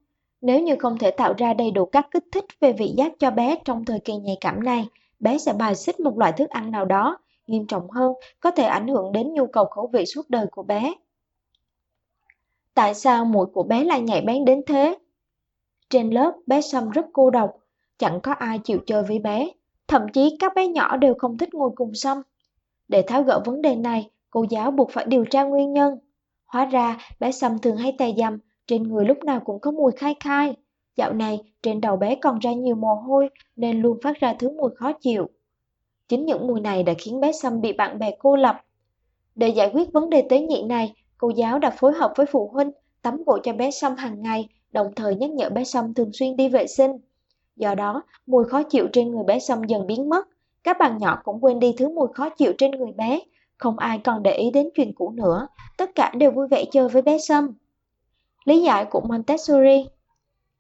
Nếu 0.41 0.61
như 0.61 0.77
không 0.79 0.99
thể 0.99 1.11
tạo 1.11 1.35
ra 1.39 1.55
đầy 1.55 1.71
đủ 1.71 1.85
các 1.85 2.07
kích 2.11 2.25
thích 2.33 2.45
về 2.61 2.73
vị 2.73 2.93
giác 2.97 3.13
cho 3.19 3.31
bé 3.31 3.57
trong 3.65 3.85
thời 3.85 4.01
kỳ 4.01 4.17
nhạy 4.17 4.37
cảm 4.41 4.65
này, 4.65 4.89
bé 5.21 5.39
sẽ 5.39 5.53
bài 5.53 5.75
xích 5.75 6.01
một 6.01 6.19
loại 6.19 6.33
thức 6.33 6.51
ăn 6.51 6.71
nào 6.71 6.85
đó, 6.85 7.19
nghiêm 7.47 7.67
trọng 7.67 7.91
hơn, 7.91 8.13
có 8.41 8.51
thể 8.51 8.65
ảnh 8.65 8.89
hưởng 8.89 9.13
đến 9.13 9.35
nhu 9.35 9.47
cầu 9.47 9.65
khẩu 9.65 9.91
vị 9.93 10.07
suốt 10.07 10.31
đời 10.31 10.47
của 10.51 10.63
bé. 10.63 10.95
Tại 12.75 12.95
sao 12.95 13.25
mũi 13.25 13.47
của 13.47 13.63
bé 13.63 13.85
lại 13.85 14.01
nhạy 14.01 14.21
bén 14.21 14.45
đến 14.45 14.63
thế? 14.67 14.97
Trên 15.91 16.11
lớp, 16.11 16.33
bé 16.47 16.61
Sâm 16.61 16.91
rất 16.91 17.07
cô 17.13 17.31
độc, 17.31 17.51
chẳng 17.99 18.21
có 18.21 18.33
ai 18.33 18.59
chịu 18.65 18.79
chơi 18.87 19.03
với 19.03 19.19
bé. 19.19 19.49
Thậm 19.89 20.03
chí 20.13 20.37
các 20.39 20.53
bé 20.55 20.69
nhỏ 20.69 20.97
đều 20.97 21.15
không 21.19 21.39
thích 21.39 21.55
ngồi 21.55 21.71
cùng 21.77 21.95
Sâm. 21.95 22.23
Để 22.89 23.03
tháo 23.03 23.23
gỡ 23.23 23.43
vấn 23.45 23.63
đề 23.63 23.77
này, 23.77 24.11
cô 24.31 24.45
giáo 24.51 24.71
buộc 24.71 24.91
phải 24.91 25.05
điều 25.09 25.25
tra 25.25 25.45
nguyên 25.45 25.73
nhân. 25.73 25.99
Hóa 26.47 26.65
ra, 26.65 26.99
bé 27.21 27.33
Sâm 27.33 27.59
thường 27.59 27.77
hay 27.77 27.95
tè 27.99 28.13
dầm, 28.17 28.39
trên 28.67 28.83
người 28.83 29.05
lúc 29.05 29.19
nào 29.25 29.41
cũng 29.45 29.61
có 29.61 29.71
mùi 29.71 29.93
khai 29.93 30.15
khai. 30.21 30.57
Dạo 30.97 31.13
này, 31.13 31.39
trên 31.63 31.81
đầu 31.81 31.97
bé 31.97 32.15
còn 32.15 32.39
ra 32.39 32.53
nhiều 32.53 32.75
mồ 32.75 32.95
hôi 32.95 33.29
nên 33.57 33.83
luôn 33.83 33.99
phát 34.03 34.21
ra 34.21 34.35
thứ 34.39 34.51
mùi 34.51 34.71
khó 34.77 34.93
chịu. 34.93 35.27
Chính 36.09 36.27
những 36.27 36.47
mùi 36.47 36.61
này 36.61 36.83
đã 36.83 36.95
khiến 36.99 37.21
bé 37.21 37.33
Sâm 37.33 37.61
bị 37.61 37.73
bạn 37.73 37.99
bè 37.99 38.11
cô 38.19 38.37
lập. 38.37 38.57
Để 39.35 39.49
giải 39.49 39.71
quyết 39.75 39.93
vấn 39.93 40.11
đề 40.11 40.27
tế 40.29 40.41
nhị 40.41 40.63
này, 40.63 40.95
cô 41.19 41.31
giáo 41.31 41.59
đã 41.59 41.71
phối 41.71 41.93
hợp 41.93 42.13
với 42.17 42.27
phụ 42.27 42.51
huynh 42.53 42.71
tắm 43.03 43.23
gội 43.27 43.41
cho 43.43 43.53
bé 43.53 43.71
Sâm 43.71 43.97
hàng 43.97 44.23
ngày, 44.23 44.49
đồng 44.77 44.95
thời 44.97 45.15
nhắc 45.15 45.31
nhở 45.31 45.51
bé 45.51 45.65
Sâm 45.65 45.95
thường 45.95 46.13
xuyên 46.13 46.37
đi 46.37 46.49
vệ 46.49 46.67
sinh. 46.67 46.93
Do 47.57 47.75
đó, 47.75 48.03
mùi 48.27 48.45
khó 48.45 48.63
chịu 48.63 48.87
trên 48.93 49.11
người 49.11 49.25
bé 49.25 49.39
Sâm 49.39 49.65
dần 49.65 49.87
biến 49.87 50.09
mất. 50.09 50.29
Các 50.65 50.79
bạn 50.79 50.99
nhỏ 50.99 51.19
cũng 51.25 51.45
quên 51.45 51.61
đi 51.61 51.75
thứ 51.79 51.89
mùi 51.89 52.09
khó 52.15 52.29
chịu 52.29 52.53
trên 52.59 52.71
người 52.71 52.93
bé. 52.93 53.21
Không 53.57 53.79
ai 53.79 54.01
còn 54.05 54.23
để 54.23 54.35
ý 54.35 54.51
đến 54.51 54.69
chuyện 54.75 54.93
cũ 54.95 55.11
nữa. 55.11 55.49
Tất 55.77 55.95
cả 55.95 56.13
đều 56.15 56.31
vui 56.31 56.49
vẻ 56.49 56.65
chơi 56.73 56.89
với 56.89 57.03
bé 57.03 57.19
Sâm. 57.19 57.55
Lý 58.45 58.63
giải 58.63 58.85
của 58.85 59.01
Montessori 59.01 59.87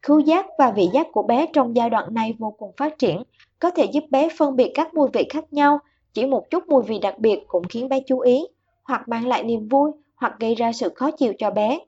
Khứu 0.02 0.18
giác 0.18 0.46
và 0.58 0.70
vị 0.70 0.88
giác 0.92 1.06
của 1.12 1.22
bé 1.22 1.46
trong 1.52 1.76
giai 1.76 1.90
đoạn 1.90 2.14
này 2.14 2.34
vô 2.38 2.54
cùng 2.58 2.72
phát 2.76 2.98
triển, 2.98 3.22
có 3.58 3.70
thể 3.70 3.84
giúp 3.84 4.04
bé 4.10 4.28
phân 4.38 4.56
biệt 4.56 4.72
các 4.74 4.94
mùi 4.94 5.08
vị 5.12 5.26
khác 5.30 5.52
nhau, 5.52 5.78
chỉ 6.12 6.26
một 6.26 6.50
chút 6.50 6.68
mùi 6.68 6.82
vị 6.82 6.98
đặc 6.98 7.18
biệt 7.18 7.44
cũng 7.48 7.64
khiến 7.68 7.88
bé 7.88 8.00
chú 8.06 8.20
ý, 8.20 8.46
hoặc 8.84 9.08
mang 9.08 9.26
lại 9.26 9.42
niềm 9.42 9.68
vui, 9.68 9.90
hoặc 10.16 10.34
gây 10.40 10.54
ra 10.54 10.72
sự 10.72 10.88
khó 10.94 11.10
chịu 11.10 11.32
cho 11.38 11.50
bé. 11.50 11.78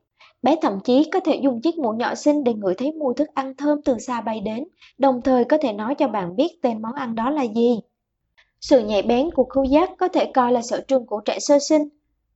Bé 0.43 0.57
thậm 0.63 0.81
chí 0.85 1.11
có 1.13 1.21
thể 1.21 1.41
dùng 1.43 1.61
chiếc 1.61 1.79
mũ 1.79 1.93
nhỏ 1.93 2.15
xinh 2.15 2.45
để 2.45 2.55
ngửi 2.55 2.75
thấy 2.75 2.93
mùi 2.93 3.15
thức 3.15 3.29
ăn 3.35 3.57
thơm 3.57 3.83
từ 3.83 3.99
xa 3.99 4.21
bay 4.21 4.41
đến, 4.41 4.65
đồng 4.99 5.21
thời 5.23 5.45
có 5.45 5.59
thể 5.63 5.73
nói 5.73 5.95
cho 5.95 6.09
bạn 6.09 6.37
biết 6.37 6.63
tên 6.63 6.83
món 6.83 6.95
ăn 6.95 7.15
đó 7.15 7.31
là 7.31 7.43
gì. 7.43 7.81
Sự 8.61 8.81
nhạy 8.81 9.03
bén 9.03 9.31
của 9.31 9.45
khứu 9.45 9.65
giác 9.65 9.91
có 9.99 10.09
thể 10.09 10.31
coi 10.35 10.53
là 10.53 10.63
sở 10.63 10.81
trường 10.89 11.07
của 11.07 11.21
trẻ 11.25 11.39
sơ 11.41 11.59
sinh. 11.59 11.89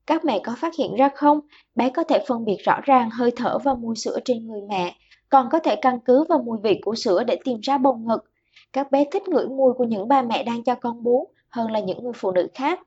Các 0.06 0.24
mẹ 0.24 0.40
có 0.44 0.54
phát 0.58 0.74
hiện 0.78 0.94
ra 0.94 1.08
không, 1.14 1.40
bé 1.74 1.90
có 1.90 2.04
thể 2.04 2.24
phân 2.26 2.44
biệt 2.44 2.56
rõ 2.64 2.80
ràng 2.82 3.10
hơi 3.10 3.30
thở 3.36 3.58
và 3.58 3.74
mùi 3.74 3.96
sữa 3.96 4.18
trên 4.24 4.46
người 4.46 4.60
mẹ, 4.68 4.96
còn 5.28 5.48
có 5.50 5.58
thể 5.58 5.76
căn 5.76 5.98
cứ 6.04 6.24
vào 6.28 6.38
mùi 6.38 6.58
vị 6.62 6.80
của 6.84 6.94
sữa 6.94 7.24
để 7.26 7.38
tìm 7.44 7.60
ra 7.60 7.78
bầu 7.78 7.94
ngực. 7.94 8.24
Các 8.72 8.90
bé 8.90 9.04
thích 9.10 9.28
ngửi 9.28 9.46
mùi 9.46 9.72
của 9.72 9.84
những 9.84 10.08
bà 10.08 10.22
mẹ 10.22 10.44
đang 10.44 10.62
cho 10.62 10.74
con 10.74 11.02
bú 11.02 11.28
hơn 11.48 11.70
là 11.70 11.80
những 11.80 12.02
người 12.02 12.12
phụ 12.16 12.30
nữ 12.32 12.48
khác. 12.54 12.80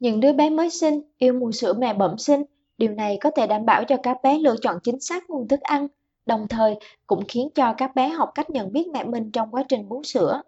Những 0.00 0.20
đứa 0.20 0.32
bé 0.32 0.50
mới 0.50 0.70
sinh 0.70 1.00
yêu 1.18 1.32
mùi 1.32 1.52
sữa 1.52 1.72
mẹ 1.78 1.94
bẩm 1.94 2.18
sinh, 2.18 2.42
điều 2.78 2.90
này 2.90 3.18
có 3.20 3.30
thể 3.30 3.46
đảm 3.46 3.66
bảo 3.66 3.84
cho 3.84 3.96
các 4.02 4.16
bé 4.22 4.38
lựa 4.38 4.56
chọn 4.62 4.78
chính 4.82 5.00
xác 5.00 5.30
nguồn 5.30 5.48
thức 5.48 5.60
ăn, 5.60 5.86
đồng 6.26 6.48
thời 6.48 6.74
cũng 7.06 7.22
khiến 7.28 7.48
cho 7.54 7.74
các 7.78 7.94
bé 7.94 8.08
học 8.08 8.30
cách 8.34 8.50
nhận 8.50 8.72
biết 8.72 8.88
mẹ 8.92 9.04
mình 9.04 9.30
trong 9.30 9.50
quá 9.50 9.64
trình 9.68 9.88
bú 9.88 10.02
sữa. 10.02 10.42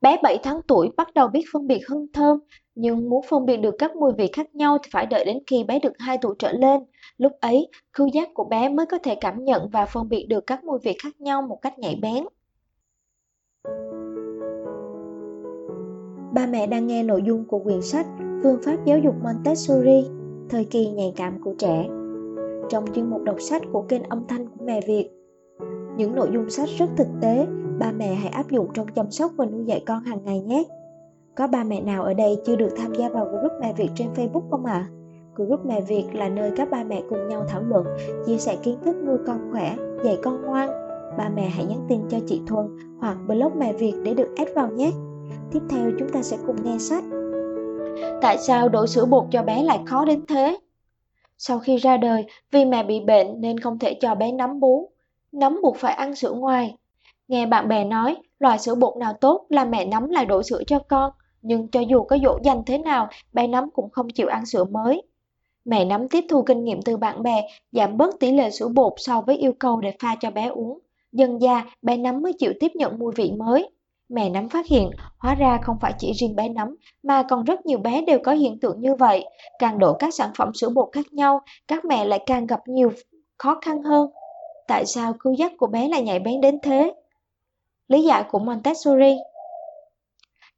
Bé 0.00 0.16
7 0.22 0.38
tháng 0.42 0.60
tuổi 0.66 0.90
bắt 0.96 1.14
đầu 1.14 1.28
biết 1.28 1.44
phân 1.52 1.66
biệt 1.66 1.80
hương 1.88 2.06
thơm, 2.12 2.38
nhưng 2.74 3.08
muốn 3.10 3.24
phân 3.28 3.46
biệt 3.46 3.56
được 3.56 3.74
các 3.78 3.96
mùi 3.96 4.12
vị 4.12 4.30
khác 4.32 4.54
nhau 4.54 4.78
thì 4.82 4.88
phải 4.92 5.06
đợi 5.06 5.24
đến 5.24 5.38
khi 5.46 5.64
bé 5.64 5.78
được 5.78 5.92
2 5.98 6.18
tuổi 6.18 6.34
trở 6.38 6.52
lên. 6.52 6.80
Lúc 7.16 7.32
ấy, 7.40 7.68
khứu 7.92 8.06
giác 8.06 8.28
của 8.34 8.44
bé 8.44 8.68
mới 8.68 8.86
có 8.86 8.98
thể 8.98 9.14
cảm 9.14 9.44
nhận 9.44 9.68
và 9.68 9.86
phân 9.86 10.08
biệt 10.08 10.26
được 10.28 10.46
các 10.46 10.64
mùi 10.64 10.78
vị 10.78 10.96
khác 11.02 11.20
nhau 11.20 11.42
một 11.42 11.58
cách 11.62 11.78
nhạy 11.78 11.98
bén. 12.02 12.24
Ba 16.34 16.46
mẹ 16.46 16.66
đang 16.66 16.86
nghe 16.86 17.02
nội 17.02 17.22
dung 17.26 17.44
của 17.44 17.58
quyển 17.58 17.82
sách 17.82 18.06
Phương 18.42 18.58
pháp 18.64 18.76
giáo 18.84 18.98
dục 18.98 19.14
Montessori, 19.22 20.17
thời 20.50 20.64
kỳ 20.64 20.90
nhạy 20.90 21.12
cảm 21.16 21.42
của 21.42 21.54
trẻ. 21.58 21.88
Trong 22.68 22.84
chuyên 22.94 23.10
mục 23.10 23.22
đọc 23.22 23.36
sách 23.40 23.62
của 23.72 23.82
kênh 23.82 24.02
âm 24.02 24.26
thanh 24.28 24.46
của 24.46 24.64
mẹ 24.64 24.80
Việt. 24.86 25.10
Những 25.96 26.14
nội 26.14 26.28
dung 26.32 26.50
sách 26.50 26.68
rất 26.78 26.86
thực 26.96 27.06
tế, 27.20 27.46
ba 27.78 27.92
mẹ 27.92 28.14
hãy 28.14 28.28
áp 28.28 28.50
dụng 28.50 28.68
trong 28.74 28.86
chăm 28.88 29.10
sóc 29.10 29.32
và 29.36 29.46
nuôi 29.46 29.64
dạy 29.64 29.82
con 29.86 30.02
hàng 30.02 30.24
ngày 30.24 30.40
nhé. 30.40 30.64
Có 31.36 31.46
ba 31.46 31.64
mẹ 31.64 31.80
nào 31.80 32.02
ở 32.02 32.14
đây 32.14 32.38
chưa 32.46 32.56
được 32.56 32.68
tham 32.76 32.94
gia 32.94 33.08
vào 33.08 33.24
group 33.24 33.52
mẹ 33.60 33.74
Việt 33.76 33.88
trên 33.94 34.08
Facebook 34.16 34.50
không 34.50 34.64
ạ? 34.64 34.72
À? 34.72 34.90
Group 35.34 35.66
mẹ 35.66 35.80
Việt 35.80 36.04
là 36.12 36.28
nơi 36.28 36.50
các 36.56 36.70
ba 36.70 36.84
mẹ 36.84 37.02
cùng 37.10 37.28
nhau 37.28 37.44
thảo 37.48 37.62
luận, 37.62 37.86
chia 38.26 38.38
sẻ 38.38 38.56
kiến 38.62 38.78
thức 38.84 38.96
nuôi 39.06 39.18
con 39.26 39.50
khỏe, 39.52 39.76
dạy 40.04 40.18
con 40.22 40.42
ngoan. 40.42 40.70
Ba 41.18 41.28
mẹ 41.36 41.48
hãy 41.48 41.66
nhắn 41.66 41.86
tin 41.88 42.00
cho 42.08 42.18
chị 42.26 42.40
Thuần 42.46 42.66
hoặc 43.00 43.18
blog 43.28 43.58
mẹ 43.58 43.72
Việt 43.72 43.94
để 44.04 44.14
được 44.14 44.28
add 44.36 44.50
vào 44.54 44.70
nhé. 44.70 44.90
Tiếp 45.52 45.60
theo 45.68 45.90
chúng 45.98 46.08
ta 46.08 46.22
sẽ 46.22 46.38
cùng 46.46 46.56
nghe 46.64 46.78
sách. 46.78 47.04
Tại 48.20 48.38
sao 48.38 48.68
đổi 48.68 48.88
sữa 48.88 49.04
bột 49.04 49.24
cho 49.30 49.42
bé 49.42 49.62
lại 49.62 49.78
khó 49.86 50.04
đến 50.04 50.26
thế? 50.26 50.58
Sau 51.38 51.58
khi 51.58 51.76
ra 51.76 51.96
đời, 51.96 52.24
vì 52.50 52.64
mẹ 52.64 52.82
bị 52.82 53.00
bệnh 53.00 53.40
nên 53.40 53.60
không 53.60 53.78
thể 53.78 53.94
cho 54.00 54.14
bé 54.14 54.32
nắm 54.32 54.60
bú. 54.60 54.90
Nắm 55.32 55.60
buộc 55.62 55.76
phải 55.76 55.92
ăn 55.92 56.14
sữa 56.14 56.32
ngoài. 56.32 56.74
Nghe 57.28 57.46
bạn 57.46 57.68
bè 57.68 57.84
nói, 57.84 58.16
loại 58.38 58.58
sữa 58.58 58.74
bột 58.74 58.96
nào 58.96 59.12
tốt 59.20 59.46
là 59.48 59.64
mẹ 59.64 59.84
nắm 59.84 60.08
lại 60.08 60.26
đổi 60.26 60.44
sữa 60.44 60.62
cho 60.66 60.78
con. 60.78 61.12
Nhưng 61.42 61.68
cho 61.68 61.80
dù 61.80 62.02
có 62.02 62.18
dỗ 62.24 62.38
dành 62.44 62.62
thế 62.66 62.78
nào, 62.78 63.08
bé 63.32 63.46
nắm 63.46 63.70
cũng 63.70 63.90
không 63.90 64.10
chịu 64.10 64.26
ăn 64.26 64.46
sữa 64.46 64.64
mới. 64.64 65.02
Mẹ 65.64 65.84
nắm 65.84 66.08
tiếp 66.08 66.24
thu 66.28 66.42
kinh 66.42 66.64
nghiệm 66.64 66.82
từ 66.82 66.96
bạn 66.96 67.22
bè, 67.22 67.48
giảm 67.72 67.96
bớt 67.96 68.20
tỷ 68.20 68.32
lệ 68.32 68.50
sữa 68.50 68.68
bột 68.68 68.92
so 68.96 69.20
với 69.20 69.36
yêu 69.36 69.52
cầu 69.58 69.80
để 69.80 69.92
pha 70.00 70.16
cho 70.20 70.30
bé 70.30 70.46
uống. 70.46 70.78
Dần 71.12 71.40
già, 71.40 71.64
bé 71.82 71.96
nắm 71.96 72.22
mới 72.22 72.32
chịu 72.32 72.52
tiếp 72.60 72.72
nhận 72.74 72.98
mùi 72.98 73.12
vị 73.16 73.32
mới. 73.36 73.70
Mẹ 74.08 74.30
nắm 74.30 74.48
phát 74.48 74.66
hiện, 74.66 74.90
hóa 75.18 75.34
ra 75.34 75.58
không 75.62 75.76
phải 75.80 75.92
chỉ 75.98 76.12
riêng 76.12 76.36
bé 76.36 76.48
nắm, 76.48 76.76
mà 77.02 77.22
còn 77.22 77.44
rất 77.44 77.66
nhiều 77.66 77.78
bé 77.78 78.02
đều 78.02 78.18
có 78.24 78.32
hiện 78.32 78.60
tượng 78.60 78.80
như 78.80 78.94
vậy. 78.94 79.24
Càng 79.58 79.78
đổ 79.78 79.92
các 79.92 80.14
sản 80.14 80.30
phẩm 80.36 80.54
sữa 80.54 80.68
bột 80.68 80.88
khác 80.92 81.12
nhau, 81.12 81.40
các 81.68 81.84
mẹ 81.84 82.04
lại 82.04 82.22
càng 82.26 82.46
gặp 82.46 82.60
nhiều 82.66 82.90
khó 83.38 83.58
khăn 83.62 83.82
hơn. 83.82 84.10
Tại 84.66 84.86
sao 84.86 85.12
cứu 85.20 85.32
giác 85.32 85.52
của 85.58 85.66
bé 85.66 85.88
lại 85.88 86.02
nhạy 86.02 86.18
bén 86.18 86.40
đến 86.40 86.58
thế? 86.62 86.94
Lý 87.88 88.02
giải 88.02 88.24
của 88.30 88.38
Montessori 88.38 89.16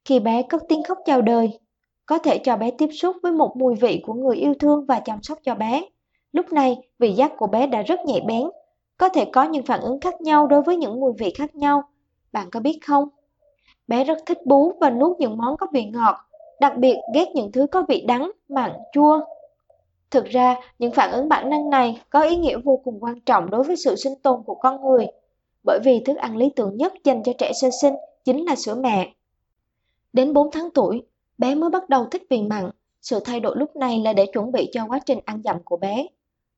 Khi 0.04 0.20
bé 0.20 0.42
cất 0.42 0.62
tiếng 0.68 0.82
khóc 0.82 0.98
chào 1.04 1.22
đời, 1.22 1.58
có 2.06 2.18
thể 2.18 2.38
cho 2.38 2.56
bé 2.56 2.70
tiếp 2.70 2.88
xúc 2.92 3.16
với 3.22 3.32
một 3.32 3.56
mùi 3.56 3.74
vị 3.74 4.02
của 4.06 4.14
người 4.14 4.36
yêu 4.36 4.54
thương 4.60 4.84
và 4.86 5.00
chăm 5.00 5.22
sóc 5.22 5.38
cho 5.44 5.54
bé. 5.54 5.84
Lúc 6.32 6.52
này, 6.52 6.76
vị 6.98 7.12
giác 7.12 7.32
của 7.36 7.46
bé 7.46 7.66
đã 7.66 7.82
rất 7.82 8.00
nhạy 8.06 8.20
bén, 8.26 8.42
có 8.96 9.08
thể 9.08 9.24
có 9.32 9.42
những 9.42 9.66
phản 9.66 9.80
ứng 9.80 10.00
khác 10.00 10.20
nhau 10.20 10.46
đối 10.46 10.62
với 10.62 10.76
những 10.76 11.00
mùi 11.00 11.12
vị 11.18 11.30
khác 11.30 11.54
nhau. 11.54 11.82
Bạn 12.32 12.50
có 12.50 12.60
biết 12.60 12.78
không? 12.86 13.08
Bé 13.90 14.04
rất 14.04 14.18
thích 14.26 14.46
bú 14.46 14.72
và 14.80 14.90
nuốt 14.90 15.18
những 15.18 15.36
món 15.36 15.56
có 15.56 15.66
vị 15.72 15.84
ngọt, 15.84 16.16
đặc 16.60 16.76
biệt 16.76 16.96
ghét 17.14 17.28
những 17.34 17.52
thứ 17.52 17.66
có 17.66 17.84
vị 17.88 18.04
đắng, 18.08 18.30
mặn, 18.48 18.72
chua. 18.92 19.20
Thực 20.10 20.24
ra, 20.24 20.56
những 20.78 20.92
phản 20.92 21.12
ứng 21.12 21.28
bản 21.28 21.50
năng 21.50 21.70
này 21.70 22.02
có 22.10 22.20
ý 22.20 22.36
nghĩa 22.36 22.56
vô 22.58 22.80
cùng 22.84 22.98
quan 23.00 23.20
trọng 23.20 23.50
đối 23.50 23.64
với 23.64 23.76
sự 23.76 23.96
sinh 23.96 24.12
tồn 24.22 24.42
của 24.42 24.54
con 24.54 24.82
người, 24.82 25.06
bởi 25.64 25.78
vì 25.84 26.00
thức 26.04 26.16
ăn 26.16 26.36
lý 26.36 26.50
tưởng 26.56 26.76
nhất 26.76 26.92
dành 27.04 27.22
cho 27.22 27.32
trẻ 27.38 27.52
sơ 27.60 27.68
sinh 27.82 27.94
chính 28.24 28.44
là 28.44 28.54
sữa 28.54 28.74
mẹ. 28.74 29.12
Đến 30.12 30.32
4 30.32 30.50
tháng 30.50 30.70
tuổi, 30.70 31.02
bé 31.38 31.54
mới 31.54 31.70
bắt 31.70 31.88
đầu 31.88 32.04
thích 32.04 32.22
vị 32.30 32.42
mặn. 32.42 32.70
Sự 33.02 33.20
thay 33.20 33.40
đổi 33.40 33.56
lúc 33.56 33.76
này 33.76 33.98
là 33.98 34.12
để 34.12 34.26
chuẩn 34.26 34.52
bị 34.52 34.70
cho 34.72 34.86
quá 34.88 35.00
trình 35.06 35.18
ăn 35.24 35.42
dặm 35.44 35.56
của 35.64 35.76
bé. 35.76 36.06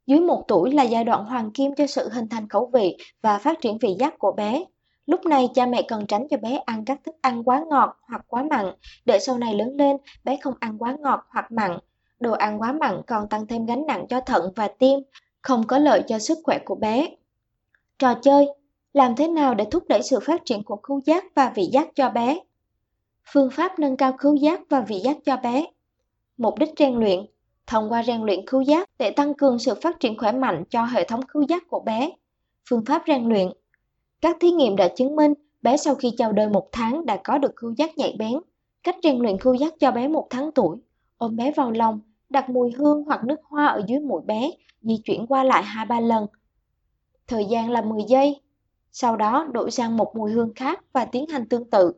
Dưới 0.07 0.21
1 0.21 0.45
tuổi 0.49 0.73
là 0.73 0.83
giai 0.83 1.05
đoạn 1.05 1.25
hoàng 1.25 1.51
kim 1.51 1.75
cho 1.75 1.87
sự 1.87 2.09
hình 2.09 2.29
thành 2.29 2.49
khẩu 2.49 2.71
vị 2.73 2.97
và 3.23 3.39
phát 3.39 3.61
triển 3.61 3.79
vị 3.79 3.97
giác 3.99 4.19
của 4.19 4.33
bé. 4.33 4.65
Lúc 5.07 5.27
này 5.27 5.49
cha 5.55 5.67
mẹ 5.67 5.83
cần 5.89 6.07
tránh 6.07 6.29
cho 6.31 6.37
bé 6.37 6.57
ăn 6.67 6.85
các 6.85 7.01
thức 7.05 7.15
ăn 7.21 7.45
quá 7.45 7.65
ngọt 7.69 7.97
hoặc 8.03 8.25
quá 8.29 8.45
mặn, 8.51 8.67
để 9.05 9.19
sau 9.19 9.39
này 9.39 9.55
lớn 9.55 9.77
lên 9.77 9.97
bé 10.25 10.37
không 10.43 10.55
ăn 10.61 10.79
quá 10.79 10.97
ngọt 11.01 11.27
hoặc 11.29 11.53
mặn. 11.53 11.79
Đồ 12.21 12.33
ăn 12.33 12.61
quá 12.61 12.73
mặn 12.73 13.03
còn 13.07 13.29
tăng 13.29 13.47
thêm 13.47 13.67
gánh 13.67 13.87
nặng 13.87 14.07
cho 14.09 14.21
thận 14.21 14.53
và 14.57 14.69
tim, 14.69 14.99
không 15.43 15.67
có 15.67 15.79
lợi 15.79 16.03
cho 16.07 16.19
sức 16.19 16.39
khỏe 16.45 16.59
của 16.65 16.75
bé. 16.75 17.09
Trò 17.99 18.15
chơi 18.15 18.47
Làm 18.93 19.17
thế 19.17 19.29
nào 19.29 19.55
để 19.55 19.65
thúc 19.71 19.85
đẩy 19.89 20.03
sự 20.03 20.21
phát 20.21 20.45
triển 20.45 20.63
của 20.63 20.77
khứu 20.77 21.01
giác 21.05 21.25
và 21.35 21.53
vị 21.55 21.65
giác 21.73 21.89
cho 21.95 22.11
bé? 22.11 22.39
Phương 23.33 23.51
pháp 23.51 23.79
nâng 23.79 23.97
cao 23.97 24.13
khứu 24.19 24.35
giác 24.35 24.61
và 24.69 24.81
vị 24.81 24.99
giác 24.99 25.17
cho 25.25 25.37
bé. 25.37 25.67
Mục 26.37 26.59
đích 26.59 26.71
rèn 26.79 26.95
luyện 26.95 27.27
Thông 27.67 27.93
qua 27.93 28.03
rèn 28.03 28.23
luyện 28.23 28.47
khứu 28.47 28.61
giác 28.61 28.91
để 28.99 29.11
tăng 29.11 29.35
cường 29.35 29.59
sự 29.59 29.75
phát 29.83 30.01
triển 30.01 30.19
khỏe 30.19 30.33
mạnh 30.33 30.65
cho 30.71 30.85
hệ 30.85 31.05
thống 31.05 31.27
khứu 31.27 31.43
giác 31.43 31.69
của 31.69 31.81
bé. 31.81 32.11
Phương 32.71 32.85
pháp 32.85 33.03
rèn 33.07 33.29
luyện 33.29 33.49
các 34.23 34.37
thí 34.41 34.51
nghiệm 34.51 34.77
đã 34.77 34.89
chứng 34.89 35.17
minh 35.17 35.35
bé 35.63 35.77
sau 35.77 35.95
khi 35.95 36.13
chào 36.17 36.33
đời 36.33 36.49
một 36.49 36.69
tháng 36.73 37.07
đã 37.07 37.17
có 37.25 37.39
được 37.39 37.53
khứu 37.57 37.75
giác 37.77 37.99
nhạy 37.99 38.17
bén. 38.19 38.33
Cách 38.83 38.97
rèn 39.03 39.19
luyện 39.19 39.39
khứu 39.39 39.55
giác 39.55 39.75
cho 39.81 39.91
bé 39.91 40.09
một 40.09 40.27
tháng 40.31 40.53
tuổi 40.53 40.79
ôm 41.19 41.37
bé 41.37 41.53
vào 41.57 41.71
lòng, 41.71 42.01
đặt 42.31 42.51
mùi 42.51 42.73
hương 42.73 43.05
hoặc 43.05 43.25
nước 43.25 43.41
hoa 43.45 43.67
ở 43.67 43.83
dưới 43.87 44.01
mũi 44.01 44.23
bé, 44.27 44.51
di 44.83 44.97
chuyển 45.05 45.27
qua 45.27 45.45
lại 45.45 45.63
2-3 45.63 46.01
lần. 46.01 46.27
Thời 47.27 47.45
gian 47.45 47.71
là 47.71 47.83
10 47.83 48.03
giây. 48.09 48.41
Sau 48.93 49.17
đó 49.17 49.47
đổi 49.53 49.71
sang 49.71 49.97
một 49.97 50.17
mùi 50.17 50.31
hương 50.31 50.55
khác 50.55 50.85
và 50.93 51.05
tiến 51.05 51.27
hành 51.27 51.47
tương 51.49 51.71
tự. 51.71 51.93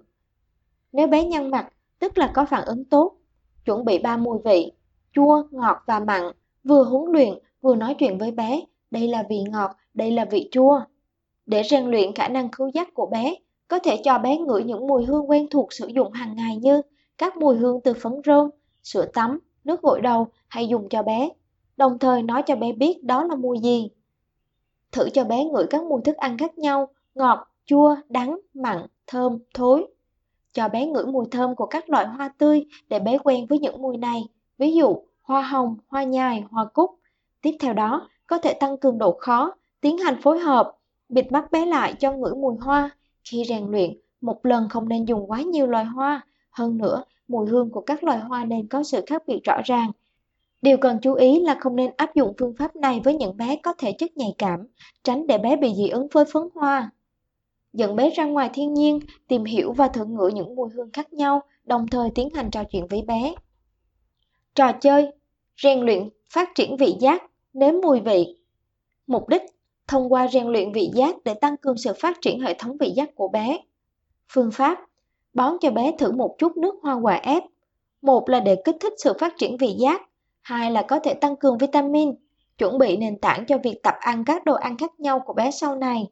Nếu 0.93 1.07
bé 1.07 1.25
nhăn 1.25 1.51
mặt, 1.51 1.69
tức 1.99 2.19
là 2.19 2.31
có 2.35 2.45
phản 2.45 2.65
ứng 2.65 2.85
tốt. 2.85 3.17
Chuẩn 3.65 3.85
bị 3.85 3.99
ba 3.99 4.17
mùi 4.17 4.39
vị, 4.45 4.73
chua, 5.13 5.43
ngọt 5.51 5.77
và 5.87 6.01
mặn, 6.01 6.23
vừa 6.65 6.85
huấn 6.85 7.13
luyện, 7.13 7.39
vừa 7.61 7.75
nói 7.75 7.95
chuyện 7.99 8.19
với 8.19 8.31
bé, 8.31 8.61
đây 8.91 9.09
là 9.09 9.25
vị 9.29 9.43
ngọt, 9.51 9.71
đây 9.95 10.11
là 10.11 10.25
vị 10.25 10.49
chua. 10.53 10.81
Để 11.47 11.63
rèn 11.63 11.87
luyện 11.87 12.15
khả 12.15 12.29
năng 12.29 12.51
khứu 12.51 12.69
giác 12.75 12.95
của 12.95 13.07
bé, 13.07 13.35
có 13.69 13.79
thể 13.79 14.01
cho 14.05 14.19
bé 14.19 14.39
ngửi 14.39 14.65
những 14.65 14.87
mùi 14.87 15.05
hương 15.05 15.31
quen 15.31 15.47
thuộc 15.51 15.73
sử 15.73 15.87
dụng 15.87 16.13
hàng 16.13 16.37
ngày 16.37 16.57
như 16.57 16.83
các 17.19 17.37
mùi 17.37 17.57
hương 17.57 17.81
từ 17.81 17.95
phấn 17.95 18.13
rôm, 18.25 18.51
sữa 18.83 19.07
tắm, 19.15 19.39
nước 19.65 19.83
gội 19.83 20.01
đầu 20.01 20.27
hay 20.49 20.69
dùng 20.69 20.89
cho 20.89 21.03
bé, 21.03 21.29
đồng 21.77 21.99
thời 21.99 22.23
nói 22.23 22.43
cho 22.47 22.57
bé 22.57 22.73
biết 22.73 23.05
đó 23.05 23.25
là 23.25 23.35
mùi 23.35 23.59
gì. 23.59 23.89
Thử 24.93 25.09
cho 25.11 25.25
bé 25.25 25.45
ngửi 25.45 25.67
các 25.71 25.83
mùi 25.83 26.03
thức 26.03 26.17
ăn 26.17 26.39
khác 26.39 26.59
nhau, 26.59 26.89
ngọt, 27.15 27.49
chua, 27.67 27.97
đắng, 28.09 28.39
mặn, 28.55 28.87
thơm, 29.07 29.39
thối. 29.55 29.87
Cho 30.53 30.69
bé 30.69 30.87
ngửi 30.87 31.07
mùi 31.07 31.27
thơm 31.31 31.55
của 31.55 31.67
các 31.67 31.91
loại 31.91 32.07
hoa 32.07 32.29
tươi 32.39 32.67
để 32.89 32.99
bé 32.99 33.19
quen 33.19 33.47
với 33.47 33.59
những 33.59 33.83
mùi 33.83 33.97
này, 33.97 34.23
ví 34.59 34.75
dụ 34.75 34.97
hoa 35.23 35.43
hồng, 35.43 35.77
hoa 35.87 36.03
nhài, 36.03 36.45
hoa 36.51 36.65
cúc. 36.65 36.91
Tiếp 37.43 37.57
theo 37.61 37.73
đó, 37.73 38.09
có 38.27 38.39
thể 38.39 38.55
tăng 38.55 38.77
cường 38.77 38.99
độ 38.99 39.17
khó, 39.21 39.55
tiến 39.81 39.99
hành 39.99 40.23
phối 40.23 40.39
hợp, 40.39 40.79
bịt 41.09 41.33
mắt 41.33 41.53
bé 41.53 41.67
lại 41.67 41.95
cho 41.95 42.13
ngửi 42.13 42.35
mùi 42.35 42.57
hoa. 42.61 42.91
Khi 43.25 43.45
rèn 43.49 43.71
luyện, 43.71 43.91
một 44.21 44.47
lần 44.47 44.69
không 44.69 44.89
nên 44.89 45.05
dùng 45.05 45.31
quá 45.31 45.43
nhiều 45.43 45.67
loài 45.67 45.85
hoa. 45.85 46.27
Hơn 46.51 46.79
nữa, 46.79 47.05
mùi 47.29 47.49
hương 47.49 47.71
của 47.71 47.81
các 47.81 48.05
loài 48.05 48.19
hoa 48.19 48.45
nên 48.45 48.69
có 48.69 48.83
sự 48.83 49.05
khác 49.07 49.23
biệt 49.27 49.41
rõ 49.45 49.61
ràng. 49.65 49.91
Điều 50.63 50.77
cần 50.77 50.99
chú 51.03 51.15
ý 51.15 51.41
là 51.41 51.57
không 51.61 51.77
nên 51.77 51.91
áp 51.97 52.15
dụng 52.15 52.33
phương 52.39 52.55
pháp 52.59 52.77
này 52.77 53.01
với 53.05 53.15
những 53.15 53.37
bé 53.37 53.57
có 53.57 53.75
thể 53.79 53.93
chất 53.93 54.17
nhạy 54.17 54.35
cảm, 54.39 54.61
tránh 55.03 55.27
để 55.27 55.39
bé 55.39 55.57
bị 55.57 55.75
dị 55.77 55.89
ứng 55.89 56.09
với 56.13 56.25
phấn 56.25 56.43
hoa. 56.55 56.91
Dẫn 57.73 57.97
bé 57.97 58.11
ra 58.11 58.25
ngoài 58.25 58.51
thiên 58.53 58.75
nhiên, 58.75 59.01
tìm 59.29 59.45
hiểu 59.45 59.73
và 59.73 59.89
thử 59.89 60.05
ngửi 60.05 60.33
những 60.33 60.55
mùi 60.55 60.71
hương 60.75 60.91
khác 60.93 61.13
nhau, 61.13 61.43
đồng 61.65 61.89
thời 61.89 62.11
tiến 62.15 62.29
hành 62.35 62.51
trò 62.51 62.65
chuyện 62.65 62.87
với 62.87 63.03
bé. 63.03 63.35
Trò 64.55 64.73
chơi, 64.73 65.11
rèn 65.63 65.81
luyện, 65.81 66.09
phát 66.31 66.49
triển 66.55 66.77
vị 66.77 66.97
giác, 67.01 67.23
nếm 67.53 67.75
mùi 67.83 68.01
vị. 68.01 68.37
Mục 69.07 69.29
đích, 69.29 69.43
thông 69.87 70.13
qua 70.13 70.29
rèn 70.29 70.47
luyện 70.47 70.73
vị 70.73 70.91
giác 70.95 71.17
để 71.25 71.35
tăng 71.35 71.57
cường 71.57 71.77
sự 71.77 71.93
phát 72.01 72.21
triển 72.21 72.41
hệ 72.41 72.55
thống 72.55 72.77
vị 72.81 72.91
giác 72.97 73.15
của 73.15 73.29
bé. 73.29 73.59
Phương 74.29 74.51
pháp, 74.51 74.79
bón 75.35 75.57
cho 75.61 75.71
bé 75.71 75.93
thử 75.99 76.13
một 76.13 76.35
chút 76.39 76.57
nước 76.57 76.75
hoa 76.83 76.95
quả 76.95 77.15
ép. 77.15 77.43
Một 78.03 78.29
là 78.29 78.41
để 78.41 78.57
kích 78.65 78.77
thích 78.81 78.93
sự 78.99 79.13
phát 79.21 79.35
triển 79.39 79.57
vị 79.57 79.75
giác, 79.79 80.03
hai 80.43 80.71
là 80.71 80.83
có 80.83 80.99
thể 80.99 81.15
tăng 81.15 81.37
cường 81.37 81.59
vitamin, 81.59 82.15
chuẩn 82.59 82.79
bị 82.79 82.97
nền 82.97 83.19
tảng 83.19 83.47
cho 83.47 83.59
việc 83.59 83.83
tập 83.83 83.95
ăn 84.01 84.25
các 84.25 84.45
đồ 84.45 84.55
ăn 84.55 84.77
khác 84.77 85.01
nhau 85.01 85.21
của 85.21 85.33
bé 85.33 85.51
sau 85.51 85.77
này. 85.77 86.07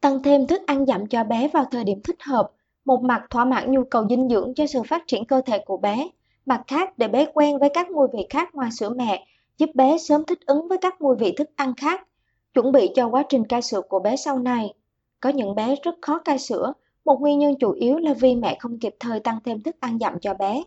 Tăng 0.00 0.22
thêm 0.22 0.46
thức 0.46 0.62
ăn 0.66 0.86
dặm 0.86 1.06
cho 1.06 1.24
bé 1.24 1.48
vào 1.48 1.64
thời 1.70 1.84
điểm 1.84 2.00
thích 2.04 2.22
hợp, 2.22 2.50
một 2.84 3.02
mặt 3.02 3.22
thỏa 3.30 3.44
mãn 3.44 3.72
nhu 3.72 3.84
cầu 3.84 4.08
dinh 4.08 4.28
dưỡng 4.28 4.54
cho 4.54 4.66
sự 4.66 4.82
phát 4.82 5.02
triển 5.06 5.24
cơ 5.24 5.40
thể 5.46 5.58
của 5.58 5.76
bé, 5.76 6.08
mặt 6.46 6.62
khác 6.66 6.98
để 6.98 7.08
bé 7.08 7.26
quen 7.34 7.58
với 7.58 7.70
các 7.74 7.90
mùi 7.90 8.08
vị 8.12 8.26
khác 8.30 8.54
ngoài 8.54 8.70
sữa 8.72 8.90
mẹ, 8.96 9.26
giúp 9.58 9.70
bé 9.74 9.98
sớm 9.98 10.24
thích 10.24 10.46
ứng 10.46 10.68
với 10.68 10.78
các 10.78 11.00
mùi 11.00 11.16
vị 11.16 11.34
thức 11.36 11.50
ăn 11.56 11.74
khác, 11.74 12.06
chuẩn 12.54 12.72
bị 12.72 12.90
cho 12.94 13.08
quá 13.08 13.22
trình 13.28 13.44
cai 13.44 13.62
sữa 13.62 13.80
của 13.88 13.98
bé 13.98 14.16
sau 14.16 14.38
này. 14.38 14.74
Có 15.20 15.30
những 15.30 15.54
bé 15.54 15.74
rất 15.82 15.94
khó 16.00 16.18
cai 16.18 16.38
sữa 16.38 16.72
một 17.04 17.20
nguyên 17.20 17.38
nhân 17.38 17.54
chủ 17.60 17.72
yếu 17.72 17.98
là 17.98 18.14
vì 18.14 18.34
mẹ 18.34 18.56
không 18.60 18.78
kịp 18.78 18.96
thời 19.00 19.20
tăng 19.20 19.38
thêm 19.44 19.60
thức 19.60 19.76
ăn 19.80 19.98
dặm 19.98 20.20
cho 20.20 20.34
bé, 20.34 20.62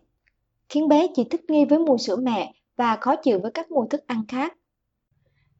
khiến 0.70 0.88
bé 0.88 1.08
chỉ 1.16 1.24
thích 1.24 1.50
nghi 1.50 1.66
với 1.66 1.80
mùi 1.80 1.98
sữa 1.98 2.16
mẹ 2.16 2.54
và 2.78 2.96
khó 2.96 3.16
chịu 3.16 3.40
với 3.40 3.52
các 3.52 3.72
mùi 3.72 3.88
thức 3.90 4.08
ăn 4.08 4.24
khác. 4.28 4.58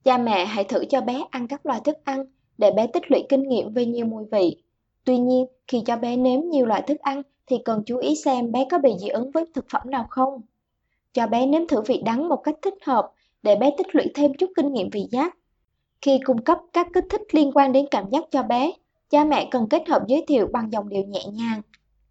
Cha 0.04 0.18
mẹ 0.18 0.46
hãy 0.46 0.64
thử 0.64 0.86
cho 0.86 1.02
bé 1.02 1.24
ăn 1.32 1.48
các 1.48 1.66
loại 1.66 1.80
thức 1.84 1.98
ăn 2.04 2.26
để 2.58 2.72
bé 2.72 2.88
tích 2.88 3.12
lũy 3.12 3.24
kinh 3.30 3.50
nghiệm 3.50 3.74
về 3.74 3.86
nhiều 3.86 4.06
mùi 4.06 4.26
vị. 4.32 4.58
Tuy 5.04 5.18
nhiên, 5.18 5.46
khi 5.68 5.82
cho 5.86 5.98
bé 5.98 6.18
nếm 6.18 6.42
nhiều 6.42 6.66
loại 6.66 6.82
thức 6.82 7.00
ăn 7.00 7.22
thì 7.48 7.58
cần 7.66 7.84
chú 7.86 7.98
ý 7.98 8.16
xem 8.16 8.52
bé 8.52 8.66
có 8.72 8.78
bị 8.78 8.94
dị 9.00 9.08
ứng 9.08 9.32
với 9.32 9.46
thực 9.54 9.66
phẩm 9.70 9.82
nào 9.86 10.06
không. 10.10 10.42
Cho 11.14 11.28
bé 11.28 11.46
nếm 11.46 11.68
thử 11.68 11.82
vị 11.82 12.02
đắng 12.06 12.30
một 12.30 12.44
cách 12.44 12.56
thích 12.62 12.74
hợp 12.82 13.12
để 13.44 13.56
bé 13.56 13.72
tích 13.78 13.96
lũy 13.96 14.06
thêm 14.14 14.34
chút 14.34 14.52
kinh 14.56 14.74
nghiệm 14.74 14.90
vị 14.90 15.08
giác. 15.12 15.38
Khi 16.02 16.20
cung 16.26 16.42
cấp 16.42 16.60
các 16.74 16.88
kích 16.94 17.06
thích 17.10 17.22
liên 17.32 17.52
quan 17.54 17.72
đến 17.72 17.86
cảm 17.92 18.10
giác 18.10 18.24
cho 18.32 18.44
bé, 18.44 18.72
cha 19.10 19.24
mẹ 19.24 19.48
cần 19.52 19.68
kết 19.70 19.88
hợp 19.88 20.08
giới 20.08 20.24
thiệu 20.28 20.48
bằng 20.52 20.72
dòng 20.72 20.90
điệu 20.90 21.04
nhẹ 21.04 21.26
nhàng. 21.26 21.62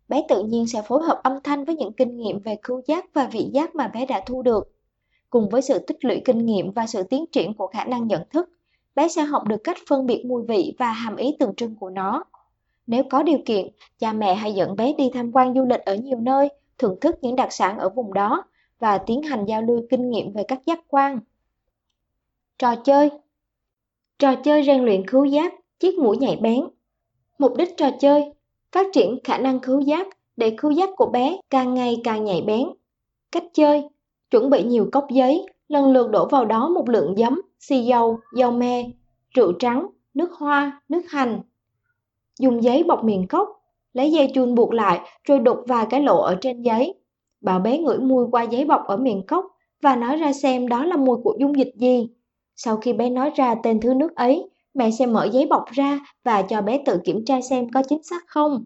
Bé 0.09 0.23
tự 0.29 0.45
nhiên 0.45 0.67
sẽ 0.67 0.83
phối 0.83 1.03
hợp 1.03 1.21
âm 1.23 1.33
thanh 1.45 1.64
với 1.64 1.76
những 1.76 1.93
kinh 1.93 2.17
nghiệm 2.17 2.38
về 2.38 2.57
khứu 2.62 2.81
giác 2.87 3.05
và 3.14 3.29
vị 3.33 3.50
giác 3.53 3.75
mà 3.75 3.88
bé 3.88 4.07
đã 4.07 4.23
thu 4.26 4.43
được. 4.43 4.73
Cùng 5.31 5.49
với 5.49 5.62
sự 5.62 5.79
tích 5.79 6.05
lũy 6.05 6.23
kinh 6.25 6.47
nghiệm 6.47 6.71
và 6.71 6.87
sự 6.87 7.03
tiến 7.03 7.25
triển 7.33 7.55
của 7.55 7.67
khả 7.67 7.85
năng 7.85 8.07
nhận 8.07 8.23
thức, 8.31 8.50
bé 8.95 9.09
sẽ 9.09 9.23
học 9.23 9.43
được 9.47 9.64
cách 9.64 9.76
phân 9.88 10.07
biệt 10.07 10.25
mùi 10.26 10.43
vị 10.43 10.75
và 10.79 10.93
hàm 10.93 11.17
ý 11.17 11.37
tượng 11.38 11.55
trưng 11.55 11.76
của 11.76 11.91
nó. 11.91 12.25
Nếu 12.87 13.05
có 13.11 13.23
điều 13.23 13.38
kiện, 13.47 13.69
cha 13.99 14.12
mẹ 14.12 14.35
hãy 14.35 14.53
dẫn 14.53 14.76
bé 14.76 14.93
đi 14.99 15.11
tham 15.14 15.33
quan 15.33 15.55
du 15.55 15.64
lịch 15.64 15.81
ở 15.81 15.95
nhiều 15.95 16.19
nơi, 16.19 16.49
thưởng 16.79 17.00
thức 17.00 17.17
những 17.23 17.37
đặc 17.37 17.53
sản 17.53 17.79
ở 17.79 17.88
vùng 17.88 18.14
đó 18.14 18.45
và 18.79 18.99
tiến 18.99 19.23
hành 19.23 19.45
giao 19.47 19.62
lưu 19.62 19.81
kinh 19.91 20.11
nghiệm 20.11 20.33
về 20.33 20.45
các 20.49 20.61
giác 20.67 20.81
quan. 20.88 21.19
Trò 22.59 22.76
chơi 22.76 23.11
Trò 24.18 24.35
chơi 24.35 24.62
rèn 24.62 24.85
luyện 24.85 25.06
khứu 25.06 25.25
giác, 25.25 25.54
chiếc 25.78 25.99
mũi 25.99 26.16
nhạy 26.16 26.38
bén 26.42 26.61
Mục 27.38 27.56
đích 27.56 27.76
trò 27.76 27.90
chơi, 28.00 28.33
phát 28.73 28.87
triển 28.92 29.18
khả 29.25 29.38
năng 29.38 29.61
khứu 29.61 29.80
giác 29.80 30.09
để 30.37 30.54
khứu 30.59 30.71
giác 30.71 30.90
của 30.97 31.06
bé 31.06 31.37
càng 31.50 31.75
ngày 31.75 32.00
càng 32.04 32.25
nhạy 32.25 32.42
bén. 32.47 32.68
Cách 33.33 33.44
chơi, 33.52 33.83
chuẩn 34.30 34.50
bị 34.50 34.62
nhiều 34.62 34.88
cốc 34.92 35.06
giấy, 35.11 35.47
lần 35.68 35.92
lượt 35.92 36.11
đổ 36.11 36.28
vào 36.28 36.44
đó 36.44 36.68
một 36.68 36.88
lượng 36.88 37.14
giấm, 37.16 37.40
xì 37.61 37.80
dầu, 37.80 38.18
dầu 38.37 38.50
me, 38.50 38.85
rượu 39.35 39.52
trắng, 39.52 39.87
nước 40.14 40.33
hoa, 40.33 40.80
nước 40.88 41.02
hành. 41.09 41.40
Dùng 42.40 42.62
giấy 42.62 42.85
bọc 42.85 43.04
miệng 43.04 43.28
cốc, 43.28 43.49
lấy 43.92 44.12
dây 44.12 44.30
chun 44.35 44.54
buộc 44.54 44.73
lại 44.73 45.00
rồi 45.25 45.38
đục 45.38 45.59
vài 45.66 45.87
cái 45.90 46.00
lỗ 46.00 46.21
ở 46.21 46.37
trên 46.40 46.62
giấy. 46.62 46.94
Bảo 47.40 47.61
bé 47.61 47.78
ngửi 47.78 47.99
mùi 47.99 48.26
qua 48.30 48.42
giấy 48.42 48.64
bọc 48.64 48.85
ở 48.87 48.97
miệng 48.97 49.26
cốc, 49.26 49.47
và 49.83 49.97
nói 49.97 50.16
ra 50.16 50.33
xem 50.33 50.68
đó 50.68 50.85
là 50.85 50.97
mùi 50.97 51.16
của 51.25 51.37
dung 51.40 51.59
dịch 51.59 51.73
gì. 51.76 52.09
Sau 52.56 52.76
khi 52.76 52.92
bé 52.92 53.11
nói 53.11 53.30
ra 53.34 53.54
tên 53.62 53.80
thứ 53.80 53.94
nước 53.94 54.14
ấy, 54.16 54.50
mẹ 54.75 54.90
sẽ 54.90 55.06
mở 55.06 55.28
giấy 55.32 55.46
bọc 55.46 55.64
ra 55.70 56.00
và 56.25 56.42
cho 56.42 56.62
bé 56.62 56.82
tự 56.87 57.00
kiểm 57.04 57.25
tra 57.25 57.40
xem 57.40 57.68
có 57.75 57.82
chính 57.88 58.02
xác 58.02 58.25
không. 58.26 58.64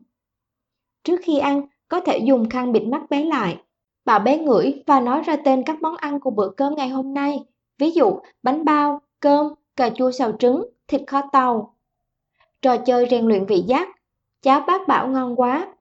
Trước 1.05 1.21
khi 1.23 1.39
ăn, 1.39 1.63
có 1.89 2.01
thể 2.01 2.19
dùng 2.19 2.49
khăn 2.49 2.73
bịt 2.73 2.83
mắt 2.83 3.11
bé 3.11 3.25
lại. 3.25 3.57
Bảo 4.05 4.19
bé 4.19 4.39
ngửi 4.39 4.83
và 4.87 5.01
nói 5.01 5.23
ra 5.23 5.37
tên 5.45 5.63
các 5.63 5.83
món 5.83 5.97
ăn 5.97 6.21
của 6.21 6.31
bữa 6.31 6.49
cơm 6.57 6.75
ngày 6.75 6.89
hôm 6.89 7.15
nay. 7.15 7.39
Ví 7.79 7.91
dụ, 7.91 8.19
bánh 8.43 8.65
bao, 8.65 9.01
cơm, 9.21 9.55
cà 9.77 9.91
chua 9.91 10.11
xào 10.11 10.33
trứng, 10.39 10.65
thịt 10.89 11.03
kho 11.07 11.23
tàu. 11.33 11.75
Trò 12.63 12.77
chơi 12.77 13.07
rèn 13.11 13.27
luyện 13.27 13.47
vị 13.47 13.65
giác. 13.67 13.89
Cháo 14.43 14.65
bác 14.67 14.89
bảo 14.89 15.09
ngon 15.09 15.37
quá. 15.37 15.75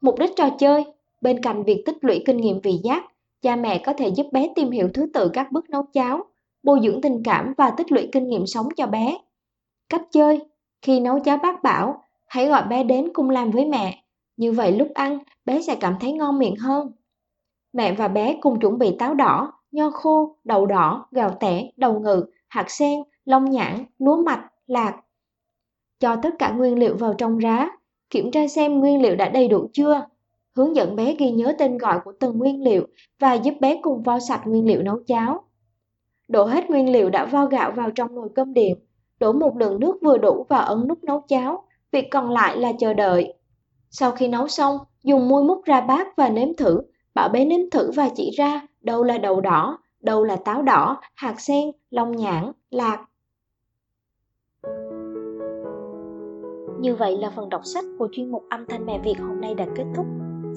Mục 0.00 0.18
đích 0.18 0.36
trò 0.36 0.50
chơi, 0.58 0.84
bên 1.20 1.42
cạnh 1.42 1.62
việc 1.62 1.82
tích 1.86 1.96
lũy 2.00 2.22
kinh 2.26 2.36
nghiệm 2.36 2.60
vị 2.60 2.80
giác, 2.84 3.04
cha 3.42 3.56
mẹ 3.56 3.78
có 3.78 3.92
thể 3.92 4.08
giúp 4.08 4.26
bé 4.32 4.48
tìm 4.54 4.70
hiểu 4.70 4.88
thứ 4.94 5.06
tự 5.14 5.28
các 5.32 5.52
bước 5.52 5.70
nấu 5.70 5.82
cháo, 5.92 6.24
bồi 6.66 6.80
dưỡng 6.82 7.00
tình 7.00 7.22
cảm 7.24 7.54
và 7.56 7.70
tích 7.70 7.92
lũy 7.92 8.08
kinh 8.12 8.28
nghiệm 8.28 8.46
sống 8.46 8.68
cho 8.76 8.86
bé. 8.86 9.18
Cách 9.88 10.02
chơi, 10.10 10.40
khi 10.82 11.00
nấu 11.00 11.20
cháo 11.20 11.36
bác 11.36 11.62
bảo, 11.62 12.02
hãy 12.26 12.48
gọi 12.48 12.62
bé 12.62 12.84
đến 12.84 13.08
cùng 13.14 13.30
làm 13.30 13.50
với 13.50 13.64
mẹ. 13.66 14.04
Như 14.36 14.52
vậy 14.52 14.72
lúc 14.72 14.88
ăn, 14.94 15.18
bé 15.44 15.62
sẽ 15.62 15.76
cảm 15.80 15.94
thấy 16.00 16.12
ngon 16.12 16.38
miệng 16.38 16.56
hơn. 16.56 16.92
Mẹ 17.72 17.92
và 17.92 18.08
bé 18.08 18.38
cùng 18.40 18.60
chuẩn 18.60 18.78
bị 18.78 18.96
táo 18.98 19.14
đỏ, 19.14 19.52
nho 19.72 19.90
khô, 19.90 20.36
đậu 20.44 20.66
đỏ, 20.66 21.06
gạo 21.10 21.36
tẻ, 21.40 21.70
đầu 21.76 22.00
ngự, 22.00 22.24
hạt 22.48 22.70
sen, 22.70 23.02
lông 23.24 23.50
nhãn, 23.50 23.84
lúa 23.98 24.22
mạch, 24.22 24.44
lạc. 24.66 25.00
Cho 26.00 26.16
tất 26.22 26.30
cả 26.38 26.50
nguyên 26.50 26.78
liệu 26.78 26.96
vào 26.96 27.14
trong 27.14 27.38
rá, 27.38 27.68
kiểm 28.10 28.30
tra 28.30 28.48
xem 28.48 28.80
nguyên 28.80 29.02
liệu 29.02 29.16
đã 29.16 29.28
đầy 29.28 29.48
đủ 29.48 29.68
chưa. 29.72 30.06
Hướng 30.56 30.76
dẫn 30.76 30.96
bé 30.96 31.14
ghi 31.18 31.30
nhớ 31.30 31.54
tên 31.58 31.78
gọi 31.78 32.00
của 32.04 32.12
từng 32.20 32.38
nguyên 32.38 32.64
liệu 32.64 32.86
và 33.18 33.34
giúp 33.34 33.54
bé 33.60 33.78
cùng 33.82 34.02
vo 34.02 34.18
sạch 34.18 34.42
nguyên 34.44 34.66
liệu 34.66 34.82
nấu 34.82 34.98
cháo. 35.06 35.45
Đổ 36.28 36.44
hết 36.44 36.70
nguyên 36.70 36.92
liệu 36.92 37.10
đã 37.10 37.24
vo 37.24 37.46
gạo 37.46 37.70
vào 37.70 37.90
trong 37.90 38.14
nồi 38.14 38.28
cơm 38.34 38.54
điện, 38.54 38.76
đổ 39.20 39.32
một 39.32 39.56
lượng 39.56 39.80
nước 39.80 39.98
vừa 40.02 40.18
đủ 40.18 40.46
và 40.48 40.58
ấn 40.58 40.88
nút 40.88 41.04
nấu 41.04 41.20
cháo, 41.28 41.64
việc 41.92 42.06
còn 42.10 42.30
lại 42.30 42.56
là 42.56 42.72
chờ 42.78 42.94
đợi. 42.94 43.34
Sau 43.90 44.10
khi 44.10 44.28
nấu 44.28 44.48
xong, 44.48 44.78
dùng 45.02 45.28
muôi 45.28 45.44
múc 45.44 45.64
ra 45.64 45.80
bát 45.80 46.16
và 46.16 46.28
nếm 46.28 46.48
thử, 46.56 46.80
bảo 47.14 47.28
bé 47.28 47.44
nếm 47.44 47.70
thử 47.70 47.90
và 47.90 48.08
chỉ 48.14 48.30
ra 48.30 48.66
đâu 48.80 49.04
là 49.04 49.18
đậu 49.18 49.40
đỏ, 49.40 49.78
đâu 50.00 50.24
là 50.24 50.36
táo 50.36 50.62
đỏ, 50.62 51.00
hạt 51.14 51.40
sen, 51.40 51.70
long 51.90 52.16
nhãn, 52.16 52.52
lạc. 52.70 53.06
Như 56.80 56.94
vậy 56.94 57.18
là 57.18 57.32
phần 57.36 57.48
đọc 57.48 57.60
sách 57.64 57.84
của 57.98 58.08
chuyên 58.12 58.30
mục 58.30 58.44
âm 58.50 58.66
thanh 58.66 58.86
mẹ 58.86 59.00
Việt 59.04 59.18
hôm 59.20 59.40
nay 59.40 59.54
đã 59.54 59.66
kết 59.76 59.84
thúc. 59.96 60.06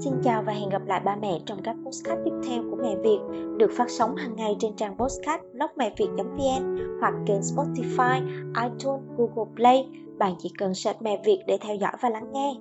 Xin 0.03 0.13
chào 0.23 0.43
và 0.43 0.53
hẹn 0.53 0.69
gặp 0.69 0.81
lại 0.85 0.99
ba 0.99 1.15
mẹ 1.15 1.39
trong 1.45 1.61
các 1.63 1.75
postcard 1.85 2.21
tiếp 2.25 2.31
theo 2.47 2.63
của 2.69 2.75
Mẹ 2.75 2.95
Việt 3.03 3.19
được 3.57 3.71
phát 3.77 3.89
sóng 3.89 4.15
hàng 4.15 4.35
ngày 4.35 4.55
trên 4.59 4.75
trang 4.75 4.97
postcard 4.97 5.43
blogmẹviệt.vn 5.53 6.77
hoặc 7.01 7.13
kênh 7.27 7.39
Spotify, 7.39 8.27
iTunes, 8.63 9.01
Google 9.17 9.51
Play. 9.55 9.89
Bạn 10.17 10.33
chỉ 10.39 10.51
cần 10.57 10.73
search 10.73 11.01
Mẹ 11.01 11.21
Việt 11.25 11.43
để 11.47 11.57
theo 11.61 11.75
dõi 11.75 11.91
và 12.01 12.09
lắng 12.09 12.31
nghe. 12.33 12.53